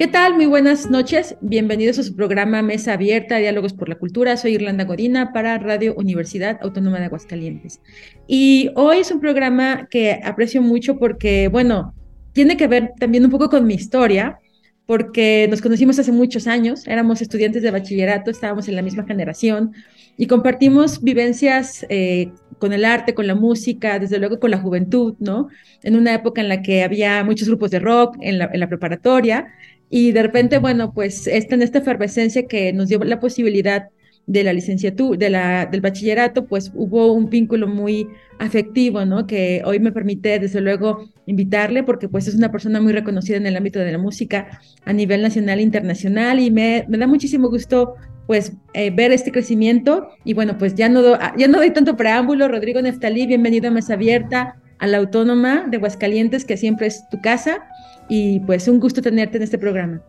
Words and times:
¿Qué 0.00 0.08
tal? 0.08 0.34
Muy 0.34 0.46
buenas 0.46 0.88
noches. 0.88 1.36
Bienvenidos 1.42 1.98
a 1.98 2.02
su 2.02 2.16
programa 2.16 2.62
Mesa 2.62 2.94
Abierta, 2.94 3.36
Diálogos 3.36 3.74
por 3.74 3.90
la 3.90 3.96
Cultura. 3.96 4.38
Soy 4.38 4.54
Irlanda 4.54 4.84
Godina 4.84 5.30
para 5.34 5.58
Radio 5.58 5.94
Universidad 5.94 6.58
Autónoma 6.62 6.98
de 6.98 7.04
Aguascalientes. 7.04 7.82
Y 8.26 8.70
hoy 8.76 9.00
es 9.00 9.10
un 9.10 9.20
programa 9.20 9.88
que 9.90 10.18
aprecio 10.24 10.62
mucho 10.62 10.98
porque, 10.98 11.48
bueno, 11.48 11.92
tiene 12.32 12.56
que 12.56 12.66
ver 12.66 12.92
también 12.98 13.26
un 13.26 13.30
poco 13.30 13.50
con 13.50 13.66
mi 13.66 13.74
historia, 13.74 14.38
porque 14.86 15.46
nos 15.50 15.60
conocimos 15.60 15.98
hace 15.98 16.12
muchos 16.12 16.46
años, 16.46 16.86
éramos 16.86 17.20
estudiantes 17.20 17.62
de 17.62 17.70
bachillerato, 17.70 18.30
estábamos 18.30 18.68
en 18.68 18.76
la 18.76 18.82
misma 18.82 19.04
generación 19.04 19.72
y 20.16 20.26
compartimos 20.26 21.02
vivencias 21.02 21.84
eh, 21.90 22.32
con 22.58 22.72
el 22.72 22.86
arte, 22.86 23.12
con 23.12 23.26
la 23.26 23.34
música, 23.34 23.98
desde 23.98 24.18
luego 24.18 24.40
con 24.40 24.50
la 24.50 24.58
juventud, 24.58 25.14
¿no? 25.18 25.48
En 25.82 25.94
una 25.94 26.14
época 26.14 26.40
en 26.40 26.48
la 26.48 26.62
que 26.62 26.84
había 26.84 27.22
muchos 27.22 27.48
grupos 27.48 27.70
de 27.70 27.80
rock 27.80 28.16
en 28.22 28.38
la, 28.38 28.48
en 28.50 28.60
la 28.60 28.68
preparatoria 28.68 29.46
y 29.90 30.12
de 30.12 30.22
repente, 30.22 30.58
bueno, 30.58 30.92
pues 30.94 31.26
está 31.26 31.56
en 31.56 31.62
esta 31.62 31.78
efervescencia 31.78 32.46
que 32.46 32.72
nos 32.72 32.88
dio 32.88 32.98
la 33.00 33.18
posibilidad 33.18 33.88
de 34.26 34.44
la 34.44 34.52
licenciatura, 34.52 35.18
de 35.18 35.30
la, 35.30 35.66
del 35.66 35.80
bachillerato, 35.80 36.46
pues 36.46 36.70
hubo 36.76 37.12
un 37.12 37.28
vínculo 37.28 37.66
muy 37.66 38.06
afectivo, 38.38 39.04
¿no? 39.04 39.26
Que 39.26 39.62
hoy 39.64 39.80
me 39.80 39.90
permite, 39.90 40.38
desde 40.38 40.60
luego, 40.60 41.08
invitarle, 41.26 41.82
porque 41.82 42.08
pues 42.08 42.28
es 42.28 42.36
una 42.36 42.52
persona 42.52 42.80
muy 42.80 42.92
reconocida 42.92 43.38
en 43.38 43.46
el 43.46 43.56
ámbito 43.56 43.80
de 43.80 43.90
la 43.90 43.98
música 43.98 44.60
a 44.84 44.92
nivel 44.92 45.22
nacional 45.22 45.58
e 45.58 45.62
internacional, 45.62 46.38
y 46.38 46.52
me, 46.52 46.84
me 46.88 46.96
da 46.96 47.08
muchísimo 47.08 47.48
gusto, 47.48 47.96
pues, 48.28 48.52
eh, 48.74 48.90
ver 48.90 49.10
este 49.10 49.32
crecimiento, 49.32 50.10
y 50.24 50.34
bueno, 50.34 50.56
pues 50.56 50.76
ya 50.76 50.88
no, 50.88 51.02
do, 51.02 51.18
ya 51.36 51.48
no 51.48 51.58
doy 51.58 51.72
tanto 51.72 51.96
preámbulo, 51.96 52.46
Rodrigo 52.46 52.80
Neftalí, 52.80 53.26
bienvenido 53.26 53.66
a 53.66 53.72
Mesa 53.72 53.94
Abierta, 53.94 54.60
a 54.78 54.86
la 54.86 54.98
Autónoma 54.98 55.66
de 55.68 55.78
Aguascalientes, 55.78 56.44
que 56.44 56.56
siempre 56.56 56.86
es 56.86 57.02
tu 57.10 57.20
casa, 57.20 57.64
y 58.10 58.40
pues 58.40 58.68
un 58.68 58.80
gusto 58.80 59.00
tenerte 59.00 59.38
en 59.38 59.44
este 59.44 59.56
programa. 59.56 60.02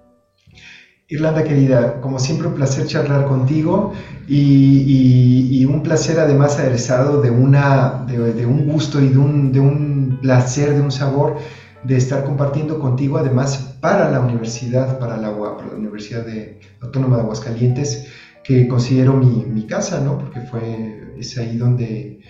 Irlanda 1.07 1.43
querida, 1.43 1.99
como 1.99 2.19
siempre 2.19 2.47
un 2.47 2.55
placer 2.55 2.87
charlar 2.87 3.25
contigo 3.25 3.93
y, 4.27 5.65
un 5.65 5.83
placer 5.83 6.19
además 6.19 6.57
aderezado 6.57 7.21
de, 7.21 7.29
una, 7.29 8.05
de, 8.07 8.45
un 8.45 8.65
gusto 8.65 9.01
y 9.01 9.09
de 9.09 9.17
un, 9.17 9.51
de 9.51 9.59
un 9.59 10.19
placer, 10.21 10.73
de 10.73 10.81
un 10.81 10.91
sabor 10.91 11.37
de 11.83 11.97
estar 11.97 12.23
compartiendo 12.23 12.79
contigo 12.79 13.17
además 13.17 13.75
para 13.81 14.09
la 14.09 14.21
universidad, 14.21 14.99
para 14.99 15.17
la, 15.17 15.37
para 15.37 15.67
la 15.67 15.75
Universidad 15.75 16.25
de, 16.25 16.59
Autónoma 16.81 17.17
de 17.17 17.23
Aguascalientes, 17.23 18.07
que 18.43 18.67
considero 18.67 19.13
mi, 19.13 19.45
mi 19.45 19.67
casa, 19.67 20.01
¿no? 20.01 20.17
porque 20.17 20.41
fue, 20.41 21.13
es 21.17 21.37
ahí 21.37 21.57
donde 21.57 22.21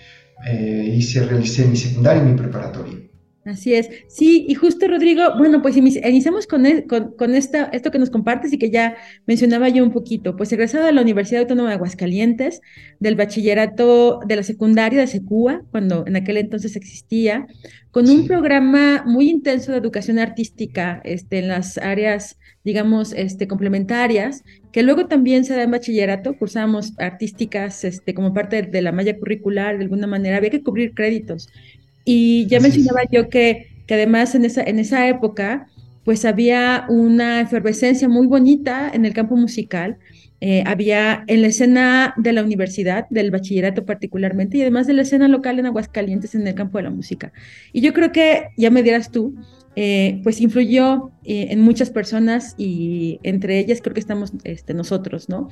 eh, 0.46 0.92
hice, 0.92 1.24
realicé 1.24 1.66
mi 1.66 1.76
secundaria 1.76 2.22
y 2.22 2.26
mi 2.26 2.36
preparatoria. 2.36 2.98
Así 3.44 3.74
es. 3.74 3.90
Sí, 4.06 4.46
y 4.48 4.54
justo 4.54 4.86
Rodrigo, 4.86 5.36
bueno, 5.36 5.62
pues 5.62 5.76
iniciamos 5.76 6.46
con, 6.46 6.64
el, 6.64 6.86
con, 6.86 7.12
con, 7.16 7.34
esta, 7.34 7.64
esto 7.64 7.90
que 7.90 7.98
nos 7.98 8.10
compartes 8.10 8.52
y 8.52 8.58
que 8.58 8.70
ya 8.70 8.96
mencionaba 9.26 9.68
yo 9.68 9.82
un 9.82 9.90
poquito. 9.90 10.36
Pues 10.36 10.52
egresado 10.52 10.86
de 10.86 10.92
la 10.92 11.02
Universidad 11.02 11.42
Autónoma 11.42 11.70
de 11.70 11.74
Aguascalientes, 11.74 12.60
del 13.00 13.16
bachillerato 13.16 14.20
de 14.26 14.36
la 14.36 14.44
secundaria 14.44 15.00
de 15.00 15.08
Secúa, 15.08 15.62
cuando 15.72 16.04
en 16.06 16.14
aquel 16.14 16.36
entonces 16.36 16.76
existía, 16.76 17.48
con 17.90 18.08
un 18.08 18.22
sí. 18.22 18.28
programa 18.28 19.02
muy 19.06 19.28
intenso 19.28 19.72
de 19.72 19.78
educación 19.78 20.20
artística 20.20 21.00
este, 21.02 21.40
en 21.40 21.48
las 21.48 21.78
áreas, 21.78 22.38
digamos, 22.62 23.12
este, 23.12 23.48
complementarias, 23.48 24.44
que 24.70 24.84
luego 24.84 25.06
también 25.06 25.44
se 25.44 25.56
da 25.56 25.64
en 25.64 25.72
bachillerato, 25.72 26.38
cursábamos 26.38 26.92
artísticas 26.98 27.82
este, 27.82 28.14
como 28.14 28.32
parte 28.32 28.62
de, 28.62 28.68
de 28.70 28.82
la 28.82 28.92
malla 28.92 29.18
curricular, 29.18 29.78
de 29.78 29.82
alguna 29.82 30.06
manera, 30.06 30.36
había 30.36 30.50
que 30.50 30.62
cubrir 30.62 30.94
créditos. 30.94 31.48
Y 32.04 32.46
ya 32.46 32.58
Así 32.58 32.68
mencionaba 32.68 33.02
es. 33.02 33.08
yo 33.10 33.28
que, 33.28 33.68
que 33.86 33.94
además 33.94 34.34
en 34.34 34.44
esa, 34.44 34.62
en 34.62 34.78
esa 34.78 35.08
época, 35.08 35.68
pues 36.04 36.24
había 36.24 36.86
una 36.88 37.40
efervescencia 37.40 38.08
muy 38.08 38.26
bonita 38.26 38.90
en 38.92 39.04
el 39.04 39.12
campo 39.12 39.36
musical. 39.36 39.98
Eh, 40.40 40.64
había 40.66 41.22
en 41.28 41.40
la 41.40 41.48
escena 41.48 42.14
de 42.16 42.32
la 42.32 42.42
universidad, 42.42 43.06
del 43.10 43.30
bachillerato 43.30 43.86
particularmente, 43.86 44.56
y 44.58 44.62
además 44.62 44.88
de 44.88 44.94
la 44.94 45.02
escena 45.02 45.28
local 45.28 45.60
en 45.60 45.66
Aguascalientes 45.66 46.34
en 46.34 46.46
el 46.46 46.54
campo 46.54 46.78
de 46.78 46.84
la 46.84 46.90
música. 46.90 47.32
Y 47.72 47.80
yo 47.80 47.92
creo 47.92 48.10
que, 48.10 48.48
ya 48.56 48.70
me 48.72 48.82
dirás 48.82 49.12
tú, 49.12 49.36
eh, 49.76 50.20
pues 50.24 50.40
influyó 50.40 51.12
eh, 51.24 51.46
en 51.50 51.60
muchas 51.60 51.90
personas 51.90 52.56
y 52.58 53.20
entre 53.22 53.58
ellas 53.58 53.80
creo 53.80 53.94
que 53.94 54.00
estamos 54.00 54.32
este, 54.42 54.74
nosotros, 54.74 55.28
¿no? 55.28 55.48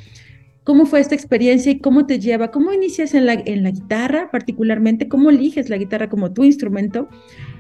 ¿Cómo 0.65 0.85
fue 0.85 1.01
esta 1.01 1.15
experiencia 1.15 1.73
y 1.73 1.79
cómo 1.79 2.07
te 2.07 2.19
lleva? 2.19 2.51
¿Cómo 2.51 2.73
inicias 2.73 3.15
en 3.15 3.25
la, 3.25 3.35
guitarra 3.35 4.31
particularmente? 4.31 5.09
¿Cómo 5.09 5.31
eliges 5.31 5.71
la 5.71 5.79
guitarra 5.79 6.11
como 6.11 6.33
tu 6.33 6.45
instrumento? 6.45 7.09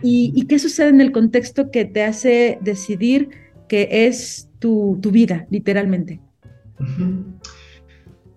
¿Y, 0.03 0.47
qué 0.47 0.59
sucede 0.59 0.88
en 0.91 1.00
el 1.00 1.11
contexto 1.11 1.71
que 1.71 1.87
te 1.87 2.03
hace 2.03 2.59
decidir 2.61 3.31
que 3.69 4.06
es 4.06 4.50
tu, 4.59 5.00
vida, 5.11 5.47
literalmente? 5.50 6.21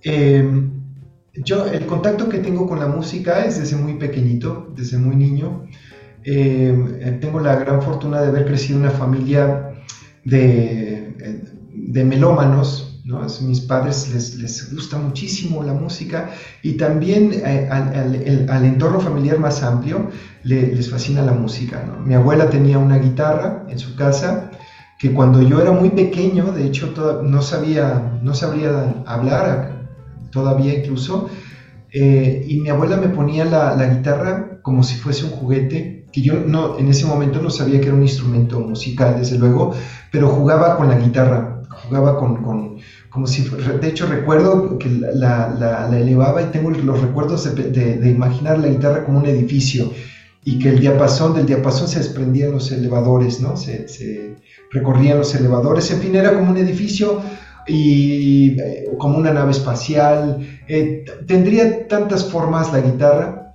Eh, 0.04 0.70
yo, 1.44 1.66
el 1.66 1.86
contacto 1.86 2.30
que 2.30 2.38
tengo 2.38 2.68
con 2.68 2.80
la 2.80 2.88
música 2.88 3.46
es 3.46 3.60
desde 3.60 3.76
muy 3.76 3.96
pequeñito, 3.96 4.72
desde 4.76 4.98
muy 4.98 5.18
niño. 5.18 5.66
Eh, 6.24 7.18
tengo 7.20 7.42
la 7.42 7.58
gran 7.58 7.82
fortuna 7.82 8.22
de 8.22 8.30
haber 8.30 8.46
crecido 8.46 8.80
en 8.80 8.86
una 8.86 8.92
familia 8.92 9.74
de, 10.24 11.42
de 11.74 12.06
melómanos, 12.06 12.93
mis 13.04 13.60
padres 13.62 14.14
les, 14.14 14.36
les, 14.36 14.74
gusta 14.74 14.98
muchísimo 14.98 15.62
la 15.62 15.74
música 15.74 16.30
y 16.62 16.74
también 16.74 17.34
eh, 17.34 17.68
al, 17.70 18.50
al, 18.50 18.66
entorno 18.66 19.02
familiar 19.02 19.40
más 19.40 19.62
amplio 19.62 20.10
le, 20.44 20.74
les 20.74 20.90
fascina 20.90 21.22
la 21.22 21.34
música. 21.34 21.84
Mi 22.06 22.14
abuela 22.14 22.50
tenía 22.50 22.78
una 22.78 22.98
guitarra 22.98 23.66
en 23.70 23.78
su 23.78 23.96
casa 23.96 24.52
que 24.98 25.12
cuando 25.12 25.42
yo 25.42 25.62
era 25.62 25.74
muy 25.74 25.90
pequeño, 25.90 26.54
de 26.54 26.66
hecho 26.66 26.94
no, 27.24 27.42
sabía, 27.42 28.20
no 28.22 28.34
sabría 28.34 29.04
hablar 29.06 29.90
todavía 30.32 30.74
incluso, 30.80 31.30
eh, 31.92 32.46
y 32.48 32.62
mi 32.62 32.70
abuela 32.70 32.96
me 32.96 33.10
ponía 33.10 33.44
la, 33.44 33.76
la, 33.76 33.88
guitarra 33.88 34.60
como 34.62 34.82
si 34.82 34.96
fuese 34.96 35.26
un 35.26 35.32
juguete, 35.32 36.06
que 36.12 36.22
yo 36.22 36.36
no, 36.36 36.80
en 36.80 36.88
ese 36.88 37.06
momento 37.06 37.42
no 37.42 37.50
sabía 37.50 37.82
que 37.82 37.88
era 37.88 37.96
un 37.96 38.04
instrumento 38.04 38.62
musical, 38.62 39.16
desde 39.20 39.38
luego, 39.38 39.74
pero 40.10 40.30
jugaba 40.30 40.78
con 40.78 40.88
la 40.88 40.98
guitarra, 40.98 41.53
jugaba 41.88 42.18
con, 42.18 42.44
con 42.44 42.78
como 43.10 43.28
si, 43.28 43.44
de 43.44 43.88
hecho 43.88 44.08
recuerdo 44.08 44.78
que 44.80 44.90
la, 44.90 45.50
la, 45.50 45.88
la 45.88 46.00
elevaba 46.00 46.42
y 46.42 46.46
tengo 46.46 46.72
los 46.72 47.02
recuerdos 47.02 47.56
de, 47.56 47.70
de, 47.70 48.10
imaginar 48.10 48.58
la 48.58 48.70
guitarra 48.70 49.06
como 49.06 49.20
un 49.20 49.28
edificio 49.28 49.92
y 50.44 50.58
que 50.58 50.70
el 50.70 50.80
diapasón, 50.80 51.36
del 51.36 51.46
diapasón 51.46 51.88
se 51.88 52.00
desprendían 52.00 52.52
los 52.52 52.72
elevadores, 52.72 53.40
¿no? 53.40 53.56
Se, 53.56 53.88
se 53.88 54.36
recorrían 54.72 55.20
los 55.20 55.34
elevadores, 55.36 55.90
en 55.92 56.00
fin, 56.00 56.16
era 56.16 56.34
como 56.34 56.50
un 56.50 56.58
edificio 56.58 57.22
y 57.68 58.60
eh, 58.60 58.90
como 58.98 59.18
una 59.18 59.32
nave 59.32 59.52
espacial, 59.52 60.40
eh, 60.68 61.06
tendría 61.28 61.88
tantas 61.88 62.26
formas 62.26 62.74
la 62.74 62.82
guitarra, 62.82 63.54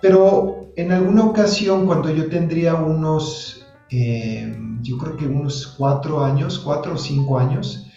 pero 0.00 0.70
en 0.76 0.92
alguna 0.92 1.24
ocasión 1.24 1.86
cuando 1.86 2.10
yo 2.10 2.28
tendría 2.28 2.74
unos, 2.74 3.66
eh, 3.90 4.54
yo 4.82 4.98
creo 4.98 5.16
que 5.16 5.26
unos 5.26 5.74
cuatro 5.78 6.24
años, 6.24 6.58
cuatro 6.58 6.94
o 6.94 6.98
cinco 6.98 7.38
años, 7.38 7.88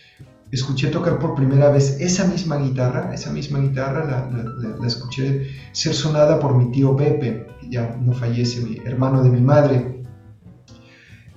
escuché 0.51 0.87
tocar 0.87 1.19
por 1.19 1.35
primera 1.35 1.69
vez 1.69 1.97
esa 1.99 2.25
misma 2.25 2.57
guitarra, 2.57 3.13
esa 3.13 3.31
misma 3.31 3.59
guitarra 3.59 4.05
la, 4.05 4.43
la, 4.43 4.77
la, 4.77 4.87
escuché 4.87 5.47
ser 5.71 5.93
sonada 5.93 6.39
por 6.39 6.57
mi 6.57 6.71
tío 6.71 6.95
Pepe, 6.95 7.47
que 7.59 7.69
ya 7.69 7.95
no 7.99 8.11
fallece, 8.13 8.61
mi 8.61 8.77
hermano 8.85 9.23
de 9.23 9.29
mi 9.29 9.41
madre. 9.41 10.03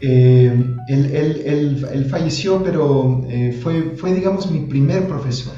Eh, 0.01 0.53
él, 0.89 1.07
él, 1.15 1.43
él, 1.47 1.87
él, 1.93 2.05
falleció, 2.07 2.63
pero 2.63 3.23
eh, 3.29 3.59
fue, 3.63 3.95
fue, 3.97 4.13
digamos, 4.13 4.51
mi 4.51 4.61
primer 4.61 5.07
profesor. 5.07 5.55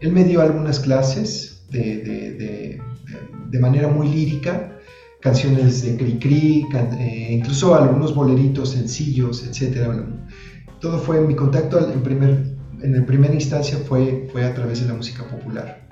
Él 0.00 0.12
me 0.12 0.24
dio 0.24 0.40
algunas 0.40 0.80
clases 0.80 1.66
de, 1.70 1.98
de, 1.98 2.32
de, 2.32 2.82
de 3.50 3.58
manera 3.58 3.88
muy 3.88 4.08
lírica, 4.08 4.78
canciones 5.20 5.82
de 5.82 5.96
Cricri, 5.96 6.66
can, 6.70 6.92
eh, 6.98 7.34
incluso 7.34 7.74
algunos 7.74 8.14
boleritos 8.14 8.70
sencillos, 8.70 9.44
etc. 9.44 9.90
Todo 10.80 10.98
fue 10.98 11.20
mi 11.20 11.34
contacto 11.34 11.78
en 11.92 12.02
primer 12.02 12.60
en 12.82 12.98
la 12.98 13.04
primera 13.04 13.34
instancia 13.34 13.76
fue, 13.86 14.26
fue 14.32 14.42
a 14.42 14.54
través 14.54 14.80
de 14.80 14.88
la 14.88 14.94
música 14.94 15.28
popular. 15.28 15.86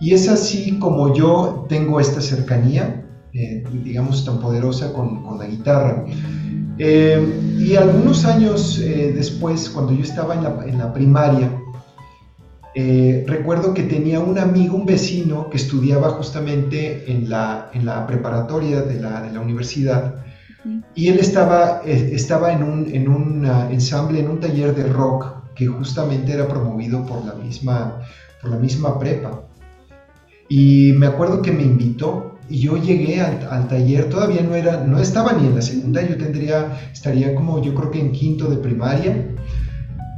Y 0.00 0.12
es 0.12 0.28
así 0.28 0.78
como 0.78 1.14
yo 1.14 1.64
tengo 1.66 1.98
esta 1.98 2.20
cercanía, 2.20 3.06
eh, 3.32 3.64
digamos, 3.82 4.24
tan 4.26 4.38
poderosa 4.38 4.92
con, 4.92 5.24
con 5.24 5.38
la 5.38 5.46
guitarra. 5.46 6.04
Eh, 6.76 7.56
y 7.58 7.74
algunos 7.74 8.26
años 8.26 8.78
después, 8.78 9.70
cuando 9.70 9.94
yo 9.94 10.02
estaba 10.02 10.34
en 10.34 10.44
la, 10.44 10.64
en 10.66 10.78
la, 10.78 10.92
primaria, 10.92 11.59
eh, 12.74 13.24
recuerdo 13.26 13.74
que 13.74 13.82
tenía 13.82 14.20
un 14.20 14.38
amigo, 14.38 14.76
un 14.76 14.86
vecino, 14.86 15.50
que 15.50 15.56
estudiaba 15.56 16.10
justamente 16.10 17.10
en 17.10 17.28
la, 17.28 17.70
en 17.72 17.84
la 17.84 18.06
preparatoria 18.06 18.82
de 18.82 19.00
la, 19.00 19.22
de 19.22 19.32
la 19.32 19.40
universidad. 19.40 20.14
Y 20.94 21.08
él 21.08 21.18
estaba, 21.18 21.82
eh, 21.84 22.10
estaba 22.12 22.52
en, 22.52 22.62
un, 22.62 22.94
en 22.94 23.08
un 23.08 23.44
uh, 23.46 23.70
ensamble, 23.70 24.20
en 24.20 24.28
un 24.28 24.40
taller 24.40 24.74
de 24.74 24.84
rock 24.84 25.54
que 25.54 25.66
justamente 25.66 26.32
era 26.32 26.46
promovido 26.46 27.04
por 27.04 27.24
la 27.24 27.34
misma, 27.34 28.00
por 28.40 28.50
la 28.50 28.56
misma 28.56 28.98
prepa. 28.98 29.42
Y 30.48 30.92
me 30.96 31.06
acuerdo 31.06 31.42
que 31.42 31.52
me 31.52 31.62
invitó 31.62 32.38
y 32.48 32.60
yo 32.60 32.76
llegué 32.76 33.20
al, 33.20 33.46
al, 33.50 33.68
taller, 33.68 34.08
todavía 34.08 34.42
no, 34.42 34.54
era, 34.54 34.84
no 34.84 34.98
estaba 34.98 35.32
ni 35.32 35.46
en 35.46 35.54
la 35.54 35.62
segunda, 35.62 36.02
yo 36.02 36.16
tendría, 36.18 36.90
estaría 36.92 37.34
como 37.34 37.62
yo 37.62 37.74
creo 37.74 37.90
que 37.92 38.00
en 38.00 38.10
quinto 38.10 38.48
de 38.48 38.56
primaria 38.56 39.28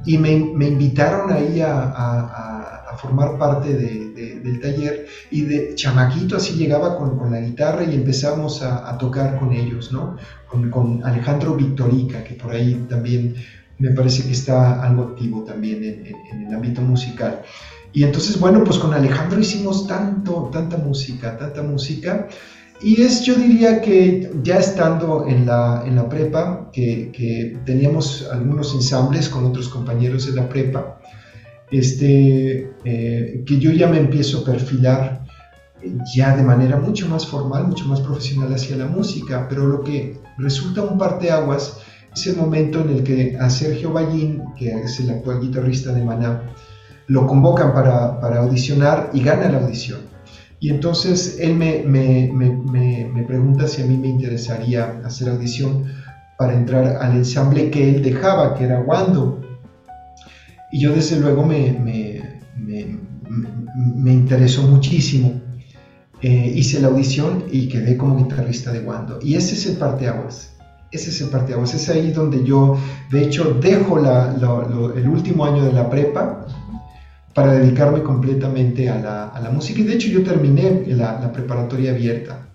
y 0.04 0.18
me, 0.18 0.36
me 0.36 0.68
invitaron 0.68 1.32
ahí 1.32 1.60
a, 1.60 1.72
a, 1.72 2.82
a 2.92 2.96
formar 2.96 3.38
parte 3.38 3.74
de, 3.74 4.10
de, 4.10 4.40
del 4.40 4.60
taller 4.60 5.06
y 5.30 5.42
de 5.42 5.74
chamaquito 5.74 6.36
así 6.36 6.54
llegaba 6.54 6.96
con, 6.96 7.18
con 7.18 7.30
la 7.30 7.40
guitarra 7.40 7.84
y 7.84 7.94
empezamos 7.94 8.62
a, 8.62 8.96
tocar 8.98 9.38
con 9.38 9.52
ellos, 9.52 9.92
¿no? 9.92 10.16
Con, 10.46 10.70
con, 10.70 11.04
Alejandro 11.04 11.54
Victorica, 11.54 12.22
que 12.22 12.34
por 12.34 12.52
ahí 12.52 12.86
también 12.88 13.34
me 13.78 13.90
parece 13.90 14.24
que 14.24 14.32
está 14.32 14.82
algo 14.82 15.02
activo 15.04 15.42
también 15.42 15.82
en, 15.82 16.06
en, 16.06 16.16
en 16.30 16.46
el 16.46 16.54
ámbito 16.54 16.82
musical. 16.82 17.42
Y 17.92 18.04
entonces, 18.04 18.38
bueno, 18.38 18.62
pues 18.64 18.78
con 18.78 18.92
Alejandro 18.94 19.40
hicimos 19.40 19.86
tanto, 19.86 20.50
tanta 20.52 20.76
música, 20.76 21.36
tanta 21.36 21.62
música. 21.62 22.28
Y 22.82 23.00
es, 23.00 23.22
yo 23.22 23.36
diría 23.36 23.80
que 23.80 24.28
ya 24.42 24.58
estando 24.58 25.26
en 25.28 25.46
la, 25.46 25.84
en 25.86 25.94
la 25.94 26.08
prepa, 26.08 26.68
que, 26.72 27.56
teníamos 27.64 28.28
algunos 28.32 28.74
ensambles 28.74 29.28
con 29.28 29.44
otros 29.44 29.68
compañeros 29.68 30.26
de 30.26 30.40
la 30.40 30.48
prepa, 30.48 31.00
este, 31.70 32.72
eh, 32.84 33.44
que 33.46 33.58
yo 33.58 33.70
ya 33.70 33.86
me 33.86 33.98
empiezo 33.98 34.40
a 34.40 34.44
perfilar 34.44 35.24
ya 36.14 36.36
de 36.36 36.42
manera 36.42 36.76
mucho 36.76 37.08
más 37.08 37.26
formal, 37.26 37.68
mucho 37.68 37.84
más 37.86 38.00
profesional 38.00 38.52
hacia 38.52 38.76
la 38.76 38.86
música, 38.86 39.46
pero 39.48 39.66
lo 39.66 39.82
que 39.82 40.18
resulta 40.38 40.82
un 40.82 40.98
parteaguas 40.98 41.78
es 42.14 42.26
el 42.26 42.36
momento 42.36 42.80
en 42.80 42.90
el 42.90 43.04
que 43.04 43.36
a 43.40 43.48
Sergio 43.48 43.92
Ballín, 43.92 44.42
que 44.56 44.70
es 44.70 44.98
el 44.98 45.10
actual 45.10 45.40
guitarrista 45.40 45.92
de 45.92 46.04
Maná, 46.04 46.42
lo 47.06 47.26
convocan 47.26 47.72
para, 47.72 48.20
para 48.20 48.40
audicionar 48.40 49.10
y 49.12 49.22
gana 49.22 49.50
la 49.50 49.58
audición. 49.58 50.11
Y 50.62 50.70
entonces 50.70 51.38
él 51.40 51.56
me, 51.56 51.82
me, 51.84 52.30
me, 52.32 53.10
me, 53.12 53.22
pregunta 53.24 53.66
si 53.66 53.82
a 53.82 53.84
mí 53.84 53.96
me 53.96 54.06
interesaría 54.06 55.00
hacer 55.04 55.28
audición 55.28 55.86
para 56.38 56.54
entrar 56.54 56.98
al 57.02 57.16
ensamble 57.16 57.68
que 57.68 57.96
él 57.96 58.00
dejaba, 58.00 58.54
que 58.54 58.66
era 58.66 58.78
Wando. 58.78 59.40
Y 60.70 60.78
yo 60.78 60.92
desde 60.92 61.18
luego 61.18 61.44
me, 61.44 61.66
interesó 64.06 64.62
muchísimo. 64.62 65.40
Eh, 66.20 66.52
hice 66.54 66.80
la 66.80 66.86
audición 66.86 67.46
y 67.50 67.66
quedé 67.66 67.96
como 67.96 68.16
guitarrista 68.18 68.70
de 68.70 68.84
Wando. 68.86 69.18
Y 69.20 69.34
ese 69.34 69.56
es 69.56 69.66
el 69.66 69.78
parteaguas. 69.78 70.52
Ese 70.92 71.10
es 71.10 71.20
el 71.22 71.30
parteaguas. 71.30 71.74
Es 71.74 71.88
ahí 71.88 72.12
donde 72.12 72.44
yo, 72.44 72.78
de 73.10 73.24
hecho, 73.24 73.58
dejo 73.60 73.98
la, 73.98 74.32
el 74.94 75.08
último 75.08 75.44
año 75.44 75.64
de 75.64 75.72
la 75.72 75.90
prepa 75.90 76.46
para 77.34 77.54
dedicarme 77.54 78.02
completamente 78.02 78.88
a 78.88 78.98
la, 79.00 79.28
a 79.28 79.40
la, 79.40 79.50
música. 79.50 79.80
Y 79.80 79.84
de 79.84 79.94
hecho 79.94 80.08
yo 80.08 80.22
terminé 80.22 80.84
la, 80.86 81.32
preparatoria 81.32 81.92
abierta. 81.92 82.48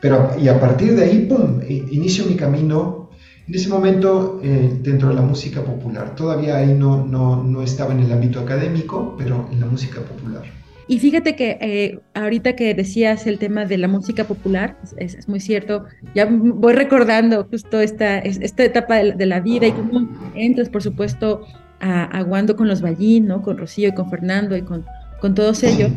Pero, 0.00 0.30
y 0.40 0.48
a 0.48 0.60
partir 0.60 0.94
de 0.94 1.04
ahí, 1.04 1.26
¡pum!, 1.28 1.60
inicio 1.68 2.24
mi 2.26 2.36
camino. 2.36 3.10
En 3.48 3.54
ese 3.54 3.68
momento, 3.68 4.40
eh, 4.42 4.78
dentro 4.82 5.08
de 5.08 5.14
la 5.14 5.22
música 5.22 5.62
popular. 5.62 6.16
Todavía 6.16 6.56
ahí 6.56 6.74
no, 6.74 7.04
no, 7.06 7.44
no, 7.44 7.62
estaba 7.62 7.92
en 7.92 8.00
el 8.00 8.12
ámbito 8.12 8.40
académico, 8.40 9.14
pero 9.16 9.48
en 9.52 9.60
la 9.60 9.66
música 9.66 10.00
popular. 10.00 10.42
Y 10.88 10.98
fíjate 10.98 11.36
que 11.36 11.58
eh, 11.60 12.00
ahorita 12.14 12.54
que 12.54 12.74
decías 12.74 13.26
el 13.26 13.38
tema 13.38 13.64
de 13.64 13.78
la 13.78 13.88
música 13.88 14.24
popular, 14.24 14.78
es, 14.98 15.14
es, 15.14 15.28
muy 15.28 15.40
cierto, 15.40 15.84
ya 16.14 16.28
voy 16.28 16.74
recordando 16.74 17.44
justo 17.44 17.80
esta, 17.80 18.18
esta 18.18 18.64
etapa 18.64 18.96
de 18.96 19.04
la, 19.04 19.14
de 19.16 19.26
la 19.26 19.40
vida 19.40 19.66
y 19.66 19.72
cómo 19.72 20.08
entras, 20.34 20.68
por 20.68 20.82
supuesto, 20.82 21.44
aguando 21.80 22.56
con 22.56 22.68
los 22.68 22.80
Ballín, 22.80 23.26
¿no? 23.26 23.42
Con 23.42 23.58
Rocío 23.58 23.88
y 23.88 23.94
con 23.94 24.10
Fernando 24.10 24.56
y 24.56 24.62
con, 24.62 24.84
con 25.20 25.34
todos 25.34 25.62
ellos. 25.62 25.90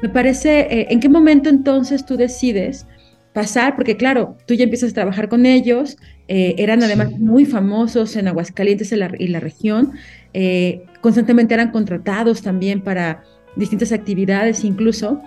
Me 0.00 0.08
parece, 0.08 0.60
eh, 0.60 0.86
¿en 0.90 1.00
qué 1.00 1.08
momento 1.08 1.48
entonces 1.48 2.06
tú 2.06 2.16
decides 2.16 2.86
pasar? 3.32 3.76
Porque 3.76 3.96
claro, 3.96 4.36
tú 4.46 4.54
ya 4.54 4.64
empiezas 4.64 4.92
a 4.92 4.94
trabajar 4.94 5.28
con 5.28 5.44
ellos, 5.46 5.96
eh, 6.28 6.54
eran 6.58 6.82
además 6.82 7.08
sí. 7.08 7.16
muy 7.18 7.44
famosos 7.46 8.14
en 8.16 8.28
Aguascalientes 8.28 8.92
y 8.92 8.96
la, 8.96 9.10
y 9.18 9.28
la 9.28 9.40
región, 9.40 9.92
eh, 10.34 10.84
constantemente 11.00 11.54
eran 11.54 11.70
contratados 11.70 12.42
también 12.42 12.80
para 12.80 13.22
distintas 13.56 13.92
actividades 13.92 14.64
incluso. 14.64 15.20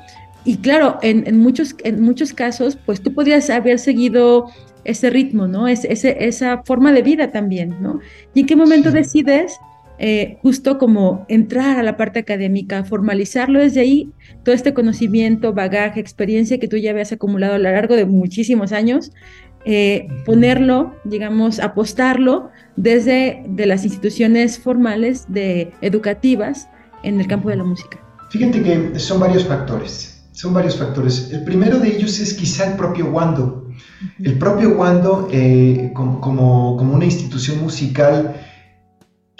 Y 0.43 0.57
claro, 0.57 0.97
en, 1.01 1.27
en, 1.27 1.37
muchos, 1.37 1.75
en 1.83 2.01
muchos 2.01 2.33
casos, 2.33 2.77
pues 2.85 3.01
tú 3.01 3.13
podrías 3.13 3.49
haber 3.49 3.77
seguido 3.77 4.47
ese 4.85 5.09
ritmo, 5.11 5.47
¿no? 5.47 5.67
Es, 5.67 5.85
ese, 5.85 6.25
esa 6.25 6.63
forma 6.63 6.91
de 6.93 7.03
vida 7.03 7.31
también, 7.31 7.75
¿no? 7.81 7.99
¿Y 8.33 8.41
en 8.41 8.45
qué 8.47 8.55
momento 8.55 8.89
sí. 8.89 8.97
decides 8.97 9.59
eh, 10.03 10.39
justo 10.41 10.79
como 10.79 11.27
entrar 11.29 11.77
a 11.77 11.83
la 11.83 11.95
parte 11.95 12.17
académica, 12.17 12.83
formalizarlo 12.83 13.59
desde 13.59 13.81
ahí, 13.81 14.09
todo 14.43 14.55
este 14.55 14.73
conocimiento, 14.73 15.53
bagaje, 15.53 15.99
experiencia 15.99 16.57
que 16.57 16.67
tú 16.67 16.75
ya 16.75 16.89
habías 16.89 17.11
acumulado 17.11 17.53
a 17.53 17.59
lo 17.59 17.71
largo 17.71 17.95
de 17.95 18.07
muchísimos 18.07 18.71
años, 18.71 19.11
eh, 19.63 20.07
ponerlo, 20.25 20.95
digamos, 21.03 21.59
apostarlo 21.59 22.49
desde 22.75 23.43
de 23.47 23.67
las 23.67 23.83
instituciones 23.85 24.57
formales 24.57 25.25
de, 25.27 25.71
educativas 25.81 26.67
en 27.03 27.19
el 27.19 27.27
campo 27.27 27.49
de 27.49 27.57
la 27.57 27.63
música. 27.63 27.99
Fíjate 28.31 28.63
que 28.63 28.97
son 28.97 29.19
varios 29.19 29.45
factores, 29.45 30.25
son 30.31 30.55
varios 30.55 30.77
factores. 30.77 31.29
El 31.31 31.43
primero 31.43 31.77
de 31.77 31.89
ellos 31.89 32.19
es 32.19 32.33
quizá 32.33 32.71
el 32.71 32.75
propio 32.75 33.11
Wando. 33.11 33.69
El 34.17 34.39
propio 34.39 34.75
Wando 34.79 35.27
eh, 35.31 35.91
como, 35.93 36.19
como, 36.19 36.75
como 36.75 36.95
una 36.95 37.05
institución 37.05 37.61
musical 37.61 38.40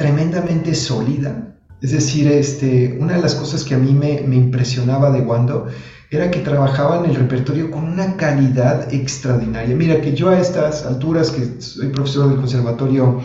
tremendamente 0.01 0.74
sólida. 0.74 1.56
Es 1.80 1.92
decir, 1.92 2.27
este, 2.27 2.98
una 3.00 3.13
de 3.18 3.21
las 3.21 3.36
cosas 3.36 3.63
que 3.63 3.75
a 3.75 3.77
mí 3.77 3.94
me, 3.94 4.21
me 4.21 4.36
impresionaba 4.36 5.12
de 5.12 5.21
Wando 5.21 5.68
era 6.09 6.31
que 6.31 6.39
trabajaban 6.39 7.06
el 7.06 7.15
repertorio 7.15 7.69
con 7.69 7.83
una 7.83 8.18
calidad 8.18 8.92
extraordinaria. 8.92 9.75
Mira 9.75 10.01
que 10.01 10.15
yo 10.15 10.30
a 10.30 10.39
estas 10.39 10.88
alturas, 10.88 11.30
que 11.30 11.62
soy 11.62 11.89
profesor 11.89 12.30
del 12.30 12.39
Conservatorio 12.39 13.21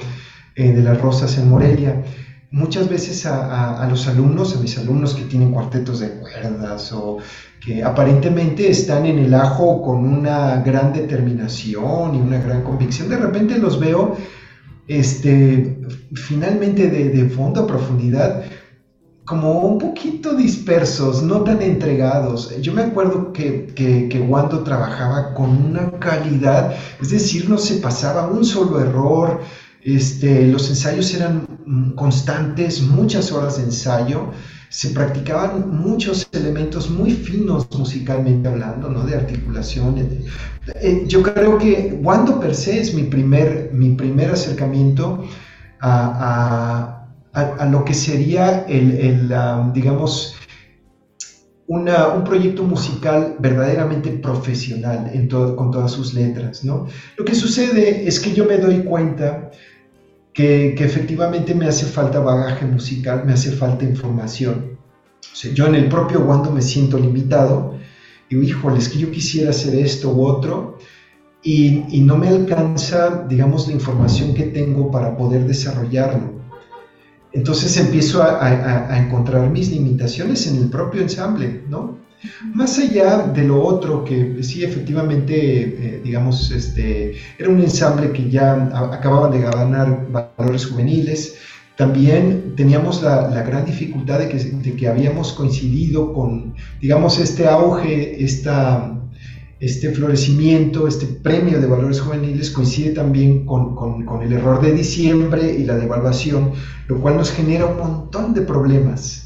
eh, 0.54 0.72
de 0.72 0.82
las 0.82 1.00
Rosas 1.00 1.38
en 1.38 1.48
Morelia, 1.48 2.04
muchas 2.50 2.90
veces 2.90 3.24
a, 3.24 3.46
a, 3.46 3.82
a, 3.82 3.88
los 3.88 4.06
alumnos, 4.06 4.54
a 4.54 4.60
mis 4.60 4.76
alumnos 4.76 5.14
que 5.14 5.24
tienen 5.24 5.52
cuartetos 5.52 6.00
de 6.00 6.10
cuerdas 6.10 6.92
o 6.92 7.18
que 7.64 7.82
aparentemente 7.82 8.70
están 8.70 9.06
en 9.06 9.18
el 9.18 9.32
ajo 9.32 9.80
con 9.80 10.04
una 10.04 10.62
gran 10.62 10.92
determinación 10.92 12.14
y 12.14 12.20
una 12.20 12.38
gran 12.38 12.62
convicción, 12.62 13.08
de 13.08 13.16
repente 13.16 13.56
los 13.58 13.80
veo 13.80 14.16
este, 14.88 15.80
finalmente 16.14 16.88
de, 16.88 17.10
de 17.10 17.28
fondo 17.28 17.62
a 17.62 17.66
profundidad, 17.66 18.44
como 19.26 19.60
un 19.62 19.78
poquito 19.78 20.34
dispersos, 20.34 21.22
no 21.22 21.42
tan 21.42 21.60
entregados. 21.60 22.56
Yo 22.60 22.72
me 22.72 22.82
acuerdo 22.82 23.32
que, 23.32 23.66
que, 23.66 24.08
que, 24.08 24.20
Wando 24.20 24.62
trabajaba 24.62 25.34
con 25.34 25.50
una 25.50 25.90
calidad, 25.98 26.76
es 27.00 27.10
decir, 27.10 27.50
no 27.50 27.58
se 27.58 27.76
pasaba 27.76 28.28
un 28.28 28.44
solo 28.44 28.80
error, 28.80 29.40
este, 29.86 30.48
los 30.48 30.68
ensayos 30.68 31.14
eran 31.14 31.46
constantes, 31.94 32.82
muchas 32.82 33.30
horas 33.30 33.56
de 33.56 33.64
ensayo, 33.64 34.30
se 34.68 34.90
practicaban 34.90 35.70
muchos 35.70 36.28
elementos 36.32 36.90
muy 36.90 37.12
finos 37.12 37.68
musicalmente 37.78 38.48
hablando, 38.48 38.88
¿no? 38.88 39.06
De 39.06 39.14
articulación. 39.14 39.94
Eh, 40.74 41.04
yo 41.06 41.22
creo 41.22 41.56
que 41.56 41.98
Wando 42.02 42.40
per 42.40 42.54
se 42.54 42.80
es 42.80 42.94
mi 42.94 43.04
primer, 43.04 43.70
mi 43.72 43.90
primer 43.90 44.32
acercamiento 44.32 45.24
a, 45.80 47.06
a, 47.32 47.40
a, 47.40 47.54
a 47.62 47.66
lo 47.66 47.84
que 47.84 47.94
sería 47.94 48.64
el, 48.68 48.90
el 48.90 49.32
um, 49.32 49.72
digamos, 49.72 50.34
una, 51.68 52.08
un 52.08 52.24
proyecto 52.24 52.64
musical 52.64 53.36
verdaderamente 53.38 54.10
profesional 54.10 55.10
en 55.12 55.28
todo, 55.28 55.54
con 55.56 55.70
todas 55.70 55.92
sus 55.92 56.12
letras, 56.12 56.64
¿no? 56.64 56.86
Lo 57.16 57.24
que 57.24 57.34
sucede 57.34 58.06
es 58.06 58.20
que 58.20 58.32
yo 58.32 58.44
me 58.44 58.58
doy 58.58 58.80
cuenta 58.82 59.50
que, 60.36 60.74
efectivamente 60.84 61.54
me 61.54 61.66
hace 61.66 61.86
falta 61.86 62.20
bagaje 62.20 62.66
musical, 62.66 63.24
me 63.24 63.32
hace 63.32 63.50
falta 63.52 63.86
información. 63.86 64.78
O 65.32 65.34
sea, 65.34 65.50
yo 65.52 65.66
en 65.66 65.74
el 65.74 65.88
propio 65.88 66.20
Wando 66.20 66.50
me 66.50 66.60
siento 66.60 66.98
limitado, 66.98 67.78
digo, 68.28 68.42
híjole, 68.42 68.78
es 68.78 68.90
que 68.90 68.98
yo 68.98 69.10
quisiera 69.10 69.50
hacer 69.50 69.74
esto 69.74 70.10
u 70.10 70.26
otro, 70.26 70.76
y, 71.42 71.84
y 71.88 72.00
no 72.02 72.18
me 72.18 72.28
alcanza, 72.28 73.24
digamos, 73.26 73.66
la 73.66 73.74
información 73.74 74.34
que 74.34 74.44
tengo 74.44 74.90
para 74.90 75.16
poder 75.16 75.46
desarrollarlo. 75.46 76.34
Entonces 77.32 77.74
empiezo 77.78 78.22
a, 78.22 78.38
a, 78.38 78.92
a, 78.92 78.98
encontrar 78.98 79.48
mis 79.50 79.70
limitaciones 79.70 80.46
en 80.48 80.56
el 80.56 80.68
propio 80.68 81.00
ensamble, 81.00 81.62
¿no? 81.68 81.98
Más 82.54 82.78
allá 82.78 83.18
de 83.28 83.44
lo 83.44 83.62
otro, 83.62 84.04
que 84.04 84.42
sí, 84.42 84.64
efectivamente, 84.64 85.34
eh, 85.36 86.00
digamos, 86.02 86.50
este, 86.50 87.14
era 87.38 87.48
un 87.48 87.60
ensamble 87.60 88.12
que 88.12 88.30
ya 88.30 88.54
acababan 88.92 89.32
de 89.32 89.40
ganar 89.40 90.06
valores 90.10 90.66
juveniles, 90.66 91.36
también 91.76 92.54
teníamos 92.56 93.02
la, 93.02 93.42
gran 93.42 93.66
dificultad 93.66 94.18
de 94.18 94.28
que, 94.28 94.38
de 94.38 94.76
que, 94.76 94.88
habíamos 94.88 95.34
coincidido 95.34 96.14
con, 96.14 96.54
digamos, 96.80 97.18
este 97.18 97.46
auge, 97.46 98.24
esta, 98.24 98.98
este 99.60 99.90
florecimiento, 99.90 100.88
este 100.88 101.06
premio 101.06 101.60
de 101.60 101.66
valores 101.66 102.00
juveniles 102.00 102.50
coincide 102.50 102.92
también 102.92 103.44
con, 103.44 103.74
con, 103.74 104.22
el 104.22 104.32
error 104.32 104.62
de 104.62 104.72
diciembre 104.72 105.54
y 105.54 105.64
la 105.64 105.76
devaluación, 105.76 106.52
lo 106.88 107.00
cual 107.00 107.18
nos 107.18 107.30
genera 107.30 107.66
un 107.66 107.76
montón 107.78 108.32
de 108.32 108.40
problemas. 108.40 109.25